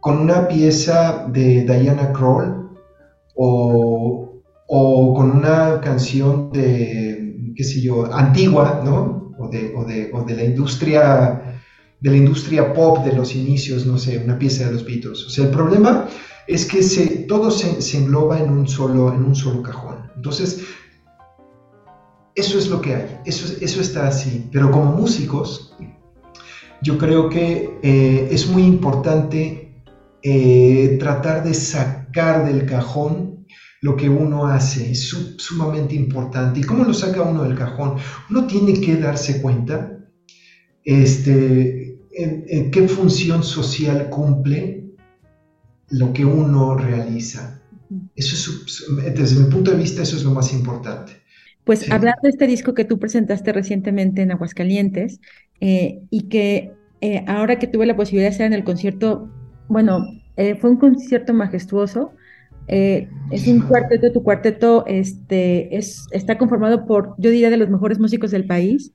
con 0.00 0.18
una 0.18 0.48
pieza 0.48 1.26
de 1.32 1.62
Diana 1.64 2.12
Kroll 2.12 2.70
o, 3.34 4.42
con 5.14 5.30
una 5.30 5.80
canción 5.80 6.50
de, 6.50 7.52
qué 7.54 7.64
sé 7.64 7.80
yo, 7.80 8.12
antigua, 8.12 8.80
¿no? 8.84 9.32
O 9.38 9.48
de, 9.48 9.72
o 9.74 9.84
de, 10.24 10.34
la 10.34 10.44
industria 10.44 11.58
de 12.00 12.10
la 12.10 12.16
industria 12.16 12.72
pop 12.72 13.04
de 13.04 13.12
los 13.12 13.34
inicios, 13.36 13.86
no 13.86 13.96
sé, 13.96 14.18
una 14.18 14.36
pieza 14.36 14.64
de 14.64 14.72
los 14.72 14.84
Beatles. 14.84 15.24
O 15.24 15.30
sea, 15.30 15.44
el 15.44 15.50
problema 15.50 16.08
es 16.48 16.66
que 16.66 16.82
se, 16.82 17.06
todo 17.28 17.50
se, 17.50 17.80
se 17.80 17.98
engloba 17.98 18.40
en 18.40 18.50
un, 18.50 18.66
solo, 18.66 19.14
en 19.14 19.22
un 19.22 19.36
solo 19.36 19.62
cajón. 19.62 20.10
Entonces, 20.16 20.64
eso 22.34 22.58
es 22.58 22.68
lo 22.68 22.80
que 22.80 22.94
hay, 22.94 23.20
eso, 23.24 23.54
eso 23.60 23.80
está 23.80 24.08
así. 24.08 24.48
Pero 24.52 24.70
como 24.70 24.92
músicos, 24.92 25.76
yo 26.82 26.98
creo 26.98 27.28
que 27.28 27.78
eh, 27.82 28.28
es 28.30 28.48
muy 28.48 28.64
importante 28.64 29.82
eh, 30.22 30.96
tratar 30.98 31.44
de 31.44 31.54
sacar 31.54 32.44
del 32.44 32.66
cajón 32.66 33.46
lo 33.80 33.96
que 33.96 34.08
uno 34.08 34.46
hace, 34.46 34.92
es 34.92 35.08
sumamente 35.38 35.96
importante. 35.96 36.60
¿Y 36.60 36.62
cómo 36.62 36.84
lo 36.84 36.94
saca 36.94 37.22
uno 37.22 37.42
del 37.42 37.56
cajón? 37.56 37.96
Uno 38.30 38.46
tiene 38.46 38.80
que 38.80 38.96
darse 38.96 39.42
cuenta 39.42 39.98
este, 40.84 41.98
en 42.12 42.70
qué 42.70 42.86
función 42.86 43.42
social 43.42 44.08
cumple 44.08 44.82
lo 45.90 46.12
que 46.12 46.24
uno 46.24 46.76
realiza. 46.76 47.60
Eso 48.14 48.34
es, 48.36 49.14
desde 49.14 49.40
mi 49.40 49.50
punto 49.50 49.72
de 49.72 49.76
vista, 49.76 50.02
eso 50.02 50.16
es 50.16 50.24
lo 50.24 50.30
más 50.30 50.52
importante. 50.52 51.21
Pues 51.64 51.90
hablar 51.92 52.16
de 52.22 52.30
este 52.30 52.46
disco 52.46 52.74
que 52.74 52.84
tú 52.84 52.98
presentaste 52.98 53.52
recientemente 53.52 54.22
en 54.22 54.32
Aguascalientes 54.32 55.20
eh, 55.60 56.00
y 56.10 56.28
que 56.28 56.72
eh, 57.00 57.24
ahora 57.28 57.58
que 57.58 57.68
tuve 57.68 57.86
la 57.86 57.96
posibilidad 57.96 58.26
de 58.28 58.32
estar 58.32 58.46
en 58.46 58.52
el 58.52 58.64
concierto, 58.64 59.30
bueno, 59.68 60.04
eh, 60.36 60.56
fue 60.56 60.70
un 60.70 60.76
concierto 60.76 61.32
majestuoso. 61.34 62.12
es 62.66 63.46
un 63.46 63.60
cuarteto, 63.60 64.10
tu 64.12 64.24
cuarteto 64.24 64.84
este, 64.86 65.76
es, 65.76 66.06
está 66.10 66.36
conformado 66.36 66.84
por, 66.84 67.14
yo 67.18 67.30
diría, 67.30 67.50
de 67.50 67.58
los 67.58 67.70
mejores 67.70 68.00
músicos 68.00 68.32
del 68.32 68.46
país. 68.46 68.92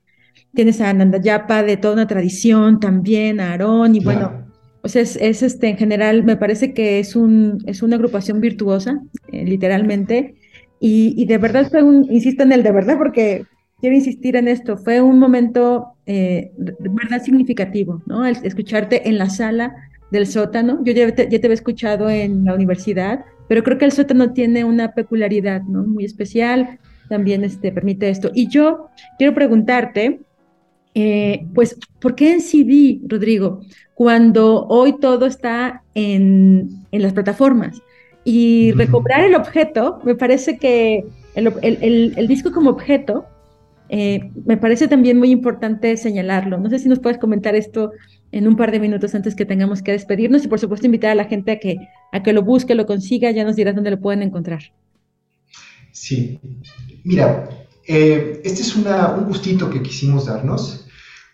Tienes 0.54 0.80
a 0.80 0.92
Nandayapa 0.92 1.62
de 1.62 1.76
toda 1.78 1.94
una 1.94 2.06
tradición 2.06 2.80
también, 2.80 3.40
a 3.40 3.52
Aarón, 3.52 3.94
y 3.94 4.00
bueno, 4.00 4.46
o 4.82 4.88
sea, 4.88 5.02
es, 5.02 5.16
es, 5.16 5.42
este, 5.42 5.68
en 5.68 5.78
general, 5.78 6.22
me 6.22 6.36
parece 6.36 6.74
que 6.74 6.98
es, 6.98 7.16
un, 7.16 7.58
es 7.66 7.82
una 7.82 7.96
agrupación 7.96 8.40
virtuosa, 8.40 9.00
literalmente, 9.32 10.37
y, 10.80 11.24
de 11.26 11.38
verdad 11.38 11.68
fue 11.70 11.82
un, 11.82 12.06
insisto 12.10 12.42
en 12.42 12.52
el 12.52 12.62
de 12.62 12.72
verdad 12.72 12.98
porque 12.98 13.44
quiero 13.80 13.96
insistir 13.96 14.36
en 14.36 14.48
esto, 14.48 14.76
fue 14.76 15.00
un 15.00 15.18
momento 15.18 15.94
eh, 16.06 16.52
verdad 16.56 17.22
significativo, 17.22 18.02
¿no? 18.06 18.26
Escucharte 18.26 19.08
en 19.08 19.18
la 19.18 19.28
sala 19.30 19.74
del 20.10 20.26
sótano. 20.26 20.80
Yo 20.84 20.92
ya 20.92 21.14
te, 21.14 21.28
ya 21.28 21.40
te 21.40 21.46
había 21.46 21.54
escuchado 21.54 22.10
en 22.10 22.44
la 22.44 22.54
universidad, 22.54 23.24
pero 23.48 23.62
creo 23.62 23.78
que 23.78 23.84
el 23.84 23.92
sótano 23.92 24.32
tiene 24.32 24.64
una 24.64 24.92
peculiaridad, 24.92 25.62
¿no? 25.62 25.84
Muy 25.84 26.04
especial, 26.04 26.78
también 27.08 27.44
este, 27.44 27.72
permite 27.72 28.08
esto. 28.08 28.30
Y 28.34 28.48
yo 28.48 28.88
quiero 29.16 29.34
preguntarte, 29.34 30.20
eh, 30.94 31.46
pues, 31.54 31.76
¿por 32.00 32.14
qué 32.14 32.32
en 32.32 32.40
CD, 32.40 33.00
Rodrigo, 33.06 33.60
cuando 33.94 34.66
hoy 34.66 34.98
todo 34.98 35.26
está 35.26 35.82
en, 35.94 36.68
en 36.90 37.02
las 37.02 37.12
plataformas? 37.12 37.82
Y 38.30 38.72
recobrar 38.72 39.24
el 39.24 39.34
objeto, 39.34 40.00
me 40.04 40.14
parece 40.14 40.58
que 40.58 41.02
el, 41.34 42.28
disco 42.28 42.52
como 42.52 42.68
objeto, 42.68 43.24
eh, 43.88 44.30
me 44.44 44.58
parece 44.58 44.86
también 44.86 45.18
muy 45.18 45.30
importante 45.30 45.96
señalarlo. 45.96 46.58
No 46.58 46.68
sé 46.68 46.78
si 46.78 46.90
nos 46.90 46.98
puedes 46.98 47.16
comentar 47.16 47.54
esto 47.54 47.92
en 48.30 48.46
un 48.46 48.54
par 48.54 48.70
de 48.70 48.80
minutos 48.80 49.14
antes 49.14 49.34
que 49.34 49.46
tengamos 49.46 49.80
que 49.80 49.92
despedirnos 49.92 50.44
y 50.44 50.48
por 50.48 50.60
supuesto 50.60 50.84
invitar 50.84 51.12
a 51.12 51.14
la 51.14 51.24
gente 51.24 51.52
a 51.52 51.58
que, 51.58 51.78
a 52.12 52.22
que 52.22 52.34
lo 52.34 52.42
busque, 52.42 52.74
lo 52.74 52.84
consiga, 52.84 53.30
ya 53.30 53.44
nos 53.44 53.56
dirás 53.56 53.74
dónde 53.74 53.92
lo 53.92 53.98
pueden 53.98 54.20
encontrar. 54.20 54.60
Sí, 55.92 56.38
mira, 57.04 57.48
eh, 57.86 58.42
este 58.44 58.60
es 58.60 58.76
un 58.76 58.84
gustito 59.24 59.70
que 59.70 59.80
quisimos 59.80 60.26
darnos 60.26 60.86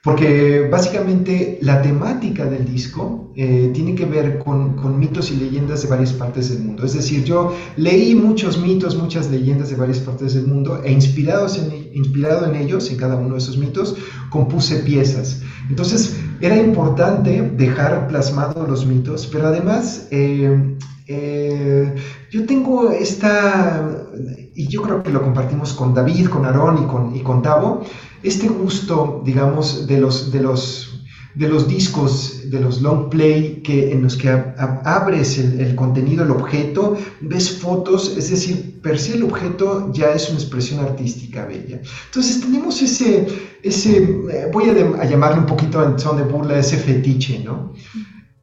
porque 0.04 0.68
básicamente 0.70 1.58
la 1.62 1.80
temática 1.80 2.44
del 2.44 2.66
disco 2.70 3.32
eh, 3.36 3.70
tiene 3.72 3.94
que 3.94 4.04
ver 4.04 4.38
con, 4.38 4.76
con, 4.76 4.98
mitos 4.98 5.30
y 5.30 5.36
leyendas 5.36 5.80
de 5.82 5.88
varias 5.88 6.12
partes 6.12 6.50
del 6.50 6.62
mundo. 6.62 6.84
Es 6.84 6.92
decir, 6.92 7.24
yo 7.24 7.56
leí 7.78 8.14
muchos 8.14 8.58
mitos, 8.58 8.96
muchas 8.96 9.30
leyendas 9.30 9.70
de 9.70 9.76
varias 9.76 10.00
partes 10.00 10.34
del 10.34 10.46
mundo 10.46 10.82
e 10.84 10.92
inspirados 10.92 11.56
en, 11.56 11.88
inspirado 11.94 12.44
en 12.44 12.54
ellos, 12.54 12.90
en 12.90 12.98
cada 12.98 13.16
uno 13.16 13.32
de 13.32 13.38
esos 13.38 13.56
mitos, 13.56 13.96
compuse 14.28 14.76
piezas. 14.80 15.40
Entonces 15.70 16.14
era 16.42 16.58
importante 16.58 17.40
dejar 17.56 18.06
plasmados 18.06 18.68
los 18.68 18.84
mitos, 18.84 19.26
pero 19.26 19.46
además 19.46 20.06
eh, 20.10 20.76
eh, 21.06 21.94
yo 22.30 22.44
tengo 22.44 22.90
esta, 22.90 24.06
y 24.54 24.68
yo 24.68 24.82
creo 24.82 25.02
que 25.02 25.10
lo 25.10 25.22
compartimos 25.22 25.72
con 25.72 25.94
David, 25.94 26.28
con 26.28 26.44
Aarón 26.44 26.84
y 26.84 26.86
con, 26.86 27.16
y 27.16 27.20
con 27.20 27.40
Tavo, 27.40 27.84
este 28.24 28.48
gusto, 28.48 29.22
digamos, 29.24 29.86
de 29.86 29.98
los, 29.98 30.32
de 30.32 30.40
los, 30.40 31.04
de 31.34 31.48
los 31.48 31.68
discos, 31.68 32.50
de 32.50 32.58
los 32.58 32.80
long 32.80 33.10
play, 33.10 33.60
que, 33.62 33.92
en 33.92 34.02
los 34.02 34.16
que 34.16 34.30
abres 34.30 35.38
el, 35.38 35.74
contenido, 35.74 36.24
el 36.24 36.30
objeto, 36.30 36.96
ves 37.20 37.58
fotos, 37.58 38.16
es 38.16 38.30
decir, 38.30 38.80
per 38.80 38.98
se 38.98 39.14
el 39.14 39.24
objeto 39.24 39.92
ya 39.92 40.12
es 40.12 40.30
una 40.30 40.38
expresión 40.38 40.80
artística 40.80 41.44
bella. 41.44 41.80
Entonces 42.06 42.40
tenemos 42.40 42.80
ese, 42.80 43.26
ese 43.62 43.98
eh, 43.98 44.48
voy 44.52 44.70
a, 44.70 45.04
llamarle 45.04 45.40
un 45.40 45.46
poquito 45.46 45.84
en 45.84 45.98
son 45.98 46.16
de 46.16 46.24
burla, 46.24 46.58
ese 46.58 46.78
fetiche, 46.78 47.42
¿no? 47.44 47.72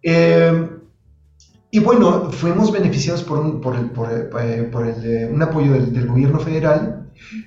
Eh, 0.04 0.70
y 1.74 1.80
bueno, 1.80 2.30
fuimos 2.32 2.72
beneficiados 2.72 3.24
por 3.24 3.40
un, 3.40 3.62
por 3.62 3.76
eh, 3.76 5.30
un 5.32 5.42
apoyo 5.42 5.72
del, 5.72 6.06
gobierno 6.06 6.40
federal 6.40 7.01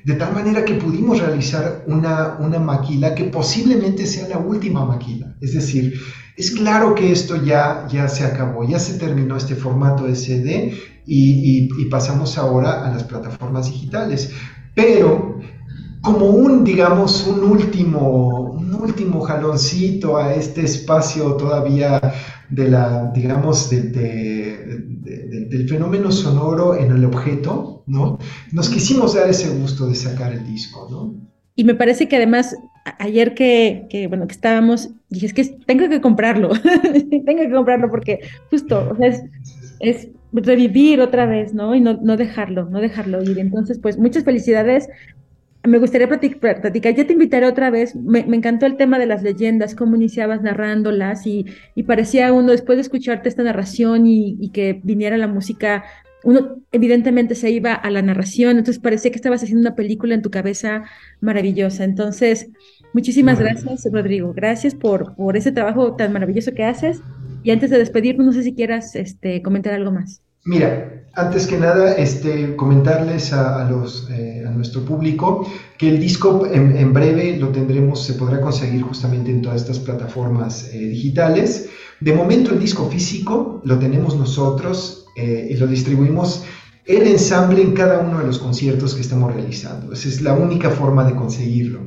de 0.04 0.14
tal 0.14 0.32
manera 0.32 0.64
que 0.64 0.74
pudimos 0.74 1.20
realizar 1.20 1.84
una, 1.87 2.37
una 2.38 2.58
maquila 2.58 3.14
que 3.14 3.24
posiblemente 3.24 4.06
sea 4.06 4.28
la 4.28 4.38
última 4.38 4.84
maquila. 4.84 5.34
Es 5.40 5.54
decir, 5.54 5.94
es 6.37 6.50
claro 6.50 6.94
que 6.94 7.12
esto 7.12 7.42
ya, 7.42 7.87
ya 7.90 8.08
se 8.08 8.24
acabó, 8.24 8.68
ya 8.68 8.78
se 8.78 8.98
terminó 8.98 9.37
este 9.37 9.54
formato 9.54 10.04
de 10.04 10.14
y, 11.06 11.68
y, 11.78 11.84
pasamos 11.87 12.38
ahora 12.38 12.84
a 12.84 12.90
las 12.90 13.04
plataformas 13.04 13.70
digitales. 13.70 14.30
Pero 14.74 15.38
como 16.05 16.27
un, 16.27 16.64
digamos, 16.64 17.27
un 17.27 17.43
último, 17.45 18.53
un 18.53 18.75
último 18.75 19.23
jaloncito 19.23 20.19
a 20.19 20.35
este 20.35 20.62
espacio 20.62 21.33
todavía 21.35 22.01
de 22.51 22.71
la, 22.71 23.11
digamos, 23.14 23.71
de, 23.71 23.81
del 25.49 25.69
fenómeno 25.69 26.12
sonoro 26.12 26.77
en 26.77 26.93
el 26.93 27.05
objeto, 27.07 27.83
¿no? 27.87 28.19
Nos 28.53 28.69
quisimos 28.69 29.14
dar 29.14 29.31
ese 29.31 29.49
gusto 29.59 29.87
de 29.87 29.95
sacar 29.95 30.33
el 30.33 30.45
disco, 30.47 30.87
¿no? 30.90 31.14
Y 31.57 31.64
me 31.64 31.75
parece 31.75 32.07
que 32.07 32.17
además, 32.17 32.55
ayer 32.99 33.35
que, 33.35 33.87
que 33.88 34.07
bueno, 34.07 34.27
que 34.27 34.35
estábamos, 34.35 34.90
dije, 35.09 35.27
es 35.27 35.33
que 35.33 35.45
tengo 35.67 35.88
que 35.88 36.03
comprarlo, 36.03 36.51
tengo 37.25 37.43
que 37.43 37.51
comprarlo 37.51 37.90
porque 37.90 38.21
justo, 38.51 38.95
es, 39.01 39.23
es, 39.81 40.09
revivir 40.33 41.01
otra 41.01 41.27
vez, 41.27 41.55
¿no? 41.55 41.75
Y 41.75 41.81
no, 41.81 41.95
no 42.03 42.17
dejarlo, 42.17 42.69
no 42.69 42.81
dejarlo 42.81 43.23
ir. 43.23 43.38
Entonces, 43.38 43.79
pues 43.79 43.99
muchas 43.99 44.25
felicidades 44.25 44.88
me 45.66 45.79
gustaría 45.79 46.09
platicar, 46.09 46.94
ya 46.94 47.07
te 47.07 47.12
invitaré 47.12 47.46
otra 47.46 47.70
vez, 47.70 47.96
me, 47.96 48.20
encantó 48.20 48.66
el 48.66 48.77
tema 48.77 48.98
de 48.98 49.07
las 49.07 49.22
leyendas, 49.22 49.74
cómo 49.74 49.96
iniciabas 49.96 50.42
narrándolas 50.42 51.27
y, 51.27 51.46
y 51.74 51.85
parecía 51.85 52.33
uno, 52.33 52.53
después 52.53 52.77
de 52.77 52.83
escucharte 52.83 53.29
esta 53.29 53.42
narración 53.42 54.07
y, 54.07 54.37
y, 54.40 54.50
que 54.50 54.81
viniera 54.85 55.16
la 55.16 55.27
música, 55.27 55.85
uno 56.22 56.59
evidentemente 56.70 57.35
se 57.35 57.50
iba 57.50 57.72
a 57.72 57.90
la 57.90 58.03
narración, 58.03 58.59
entonces 58.59 58.83
parecía 58.83 59.11
que 59.11 59.16
estabas 59.16 59.42
haciendo 59.42 59.62
una 59.62 59.74
película 59.74 60.14
en 60.14 60.22
tu 60.22 60.31
cabeza 60.31 60.85
maravillosa. 61.20 61.85
Entonces, 61.85 62.50
muchísimas 62.92 63.38
gracias, 63.38 63.87
Rodrigo, 63.90 64.33
gracias 64.35 64.74
por, 64.74 65.14
por 65.16 65.37
ese 65.37 65.53
trabajo 65.53 65.96
tan 65.96 66.12
maravilloso 66.12 66.53
que 66.53 66.64
haces. 66.64 67.00
Y 67.42 67.50
antes 67.50 67.70
de 67.70 67.79
despedirnos, 67.79 68.27
no 68.27 68.33
sé 68.33 68.42
si 68.42 68.55
quieras 68.55 68.96
este, 68.96 69.42
comentar 69.42 69.74
algo 69.74 69.92
más. 69.92 70.22
Mira, 70.44 71.07
antes 71.14 71.46
que 71.46 71.57
nada, 71.57 71.94
este, 71.94 72.57
comentarles 72.57 73.33
a, 73.33 73.68
eh, 74.11 74.44
nuestro 74.52 74.85
público 74.85 75.50
que 75.78 75.88
el 75.88 76.00
disco 76.00 76.46
en, 76.46 76.92
breve 76.92 77.37
lo 77.37 77.48
tendremos, 77.48 78.04
se 78.04 78.14
podrá 78.14 78.40
conseguir 78.40 78.83
justamente 78.83 79.30
en 79.30 79.42
todas 79.42 79.62
estas 79.62 79.78
plataformas 79.78 80.68
eh, 80.72 80.78
digitales. 80.78 81.70
De 82.00 82.12
momento 82.12 82.50
el 82.52 82.61
disco 82.61 82.88
físico 82.90 83.62
lo 83.64 83.78
tenemos 83.78 84.16
nosotros 84.16 85.07
eh, 85.16 85.48
y 85.50 85.57
lo 85.57 85.66
distribuimos 85.66 86.44
el 86.85 87.07
ensamble 87.07 87.62
en 87.62 87.72
cada 87.72 88.00
uno 88.00 88.18
de 88.18 88.26
los 88.26 88.38
conciertos 88.38 88.94
que 88.94 89.00
estamos 89.00 89.33
realizando. 89.33 89.92
Esa 89.92 90.09
es 90.09 90.20
la 90.20 90.35
única 90.35 90.70
forma 90.70 91.04
de 91.04 91.14
conseguirlo. 91.14 91.87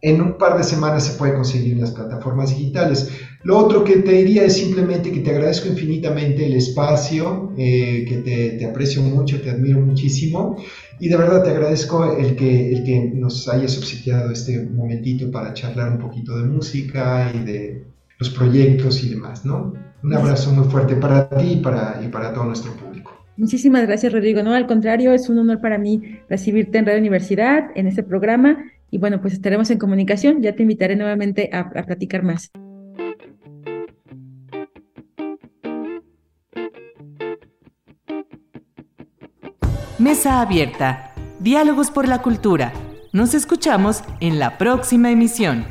En 0.00 0.20
un 0.20 0.38
par 0.38 0.56
de 0.56 0.64
semanas 0.64 1.06
se 1.06 1.18
puede 1.18 1.34
conseguir 1.34 1.72
en 1.72 1.80
las 1.80 1.90
plataformas 1.90 2.56
digitales. 2.56 3.10
Lo 3.42 3.58
otro 3.58 3.84
que 3.84 3.96
te 3.98 4.12
diría 4.12 4.44
es 4.44 4.54
simplemente 4.54 5.10
que 5.10 5.20
te 5.20 5.30
agradezco 5.30 5.68
infinitamente 5.68 6.46
el 6.46 6.54
espacio, 6.54 7.52
eh, 7.56 8.04
que 8.08 8.56
te, 8.58 8.64
aprecio 8.64 9.02
mucho, 9.02 9.40
te 9.40 9.50
admiro 9.50 9.80
muchísimo 9.80 10.56
y 10.98 11.08
de 11.08 11.16
verdad 11.16 11.42
te 11.42 11.50
agradezco 11.50 12.16
el 12.16 12.36
que, 12.36 12.72
el 12.72 12.84
que 12.84 13.10
nos 13.14 13.48
hayas 13.48 13.72
subsidiado 13.72 14.30
este 14.30 14.62
momentito 14.62 15.30
para 15.30 15.54
charlar 15.54 15.92
un 15.92 15.98
poquito 15.98 16.36
de 16.36 16.44
música 16.44 17.30
y 17.34 17.38
de 17.44 17.84
los 18.18 18.30
proyectos 18.30 19.02
y 19.04 19.10
demás, 19.10 19.44
¿no? 19.44 19.74
Un 20.02 20.14
abrazo 20.14 20.52
muy 20.52 20.68
fuerte 20.68 20.96
para 20.96 21.28
ti 21.28 21.52
y 21.52 21.56
para, 21.56 22.00
y 22.04 22.08
para 22.08 22.32
todo 22.32 22.44
nuestro 22.44 22.72
público. 22.72 23.12
Muchísimas 23.36 23.86
gracias, 23.86 24.12
Rodrigo. 24.12 24.42
No, 24.42 24.54
al 24.54 24.66
contrario, 24.66 25.12
es 25.12 25.28
un 25.28 25.38
honor 25.38 25.60
para 25.60 25.76
mí 25.76 26.00
recibirte 26.28 26.78
en 26.78 26.86
Radio 26.86 27.00
Universidad, 27.00 27.66
en 27.74 27.86
este 27.86 28.02
programa 28.02 28.56
y 28.90 28.98
bueno, 28.98 29.20
pues 29.20 29.34
estaremos 29.34 29.70
en 29.70 29.78
comunicación. 29.78 30.42
Ya 30.42 30.54
te 30.54 30.62
invitaré 30.62 30.96
nuevamente 30.96 31.50
a, 31.52 31.60
a 31.60 31.82
platicar 31.84 32.22
más. 32.22 32.50
Mesa 39.98 40.40
Abierta. 40.40 41.12
Diálogos 41.40 41.90
por 41.90 42.06
la 42.06 42.22
Cultura. 42.22 42.72
Nos 43.12 43.34
escuchamos 43.34 44.02
en 44.20 44.38
la 44.38 44.58
próxima 44.58 45.10
emisión. 45.10 45.64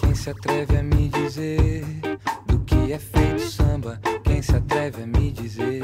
Quem 0.00 0.14
se 0.14 0.30
atreve 0.30 0.78
a 0.78 0.82
me 0.82 1.08
dizer 1.08 1.84
do 2.46 2.60
que 2.60 2.92
é 2.92 2.98
feito 2.98 3.42
samba? 3.42 4.00
Quem 4.24 4.40
se 4.40 4.56
atreve 4.56 5.02
a 5.02 5.06
me 5.06 5.32
dizer? 5.32 5.82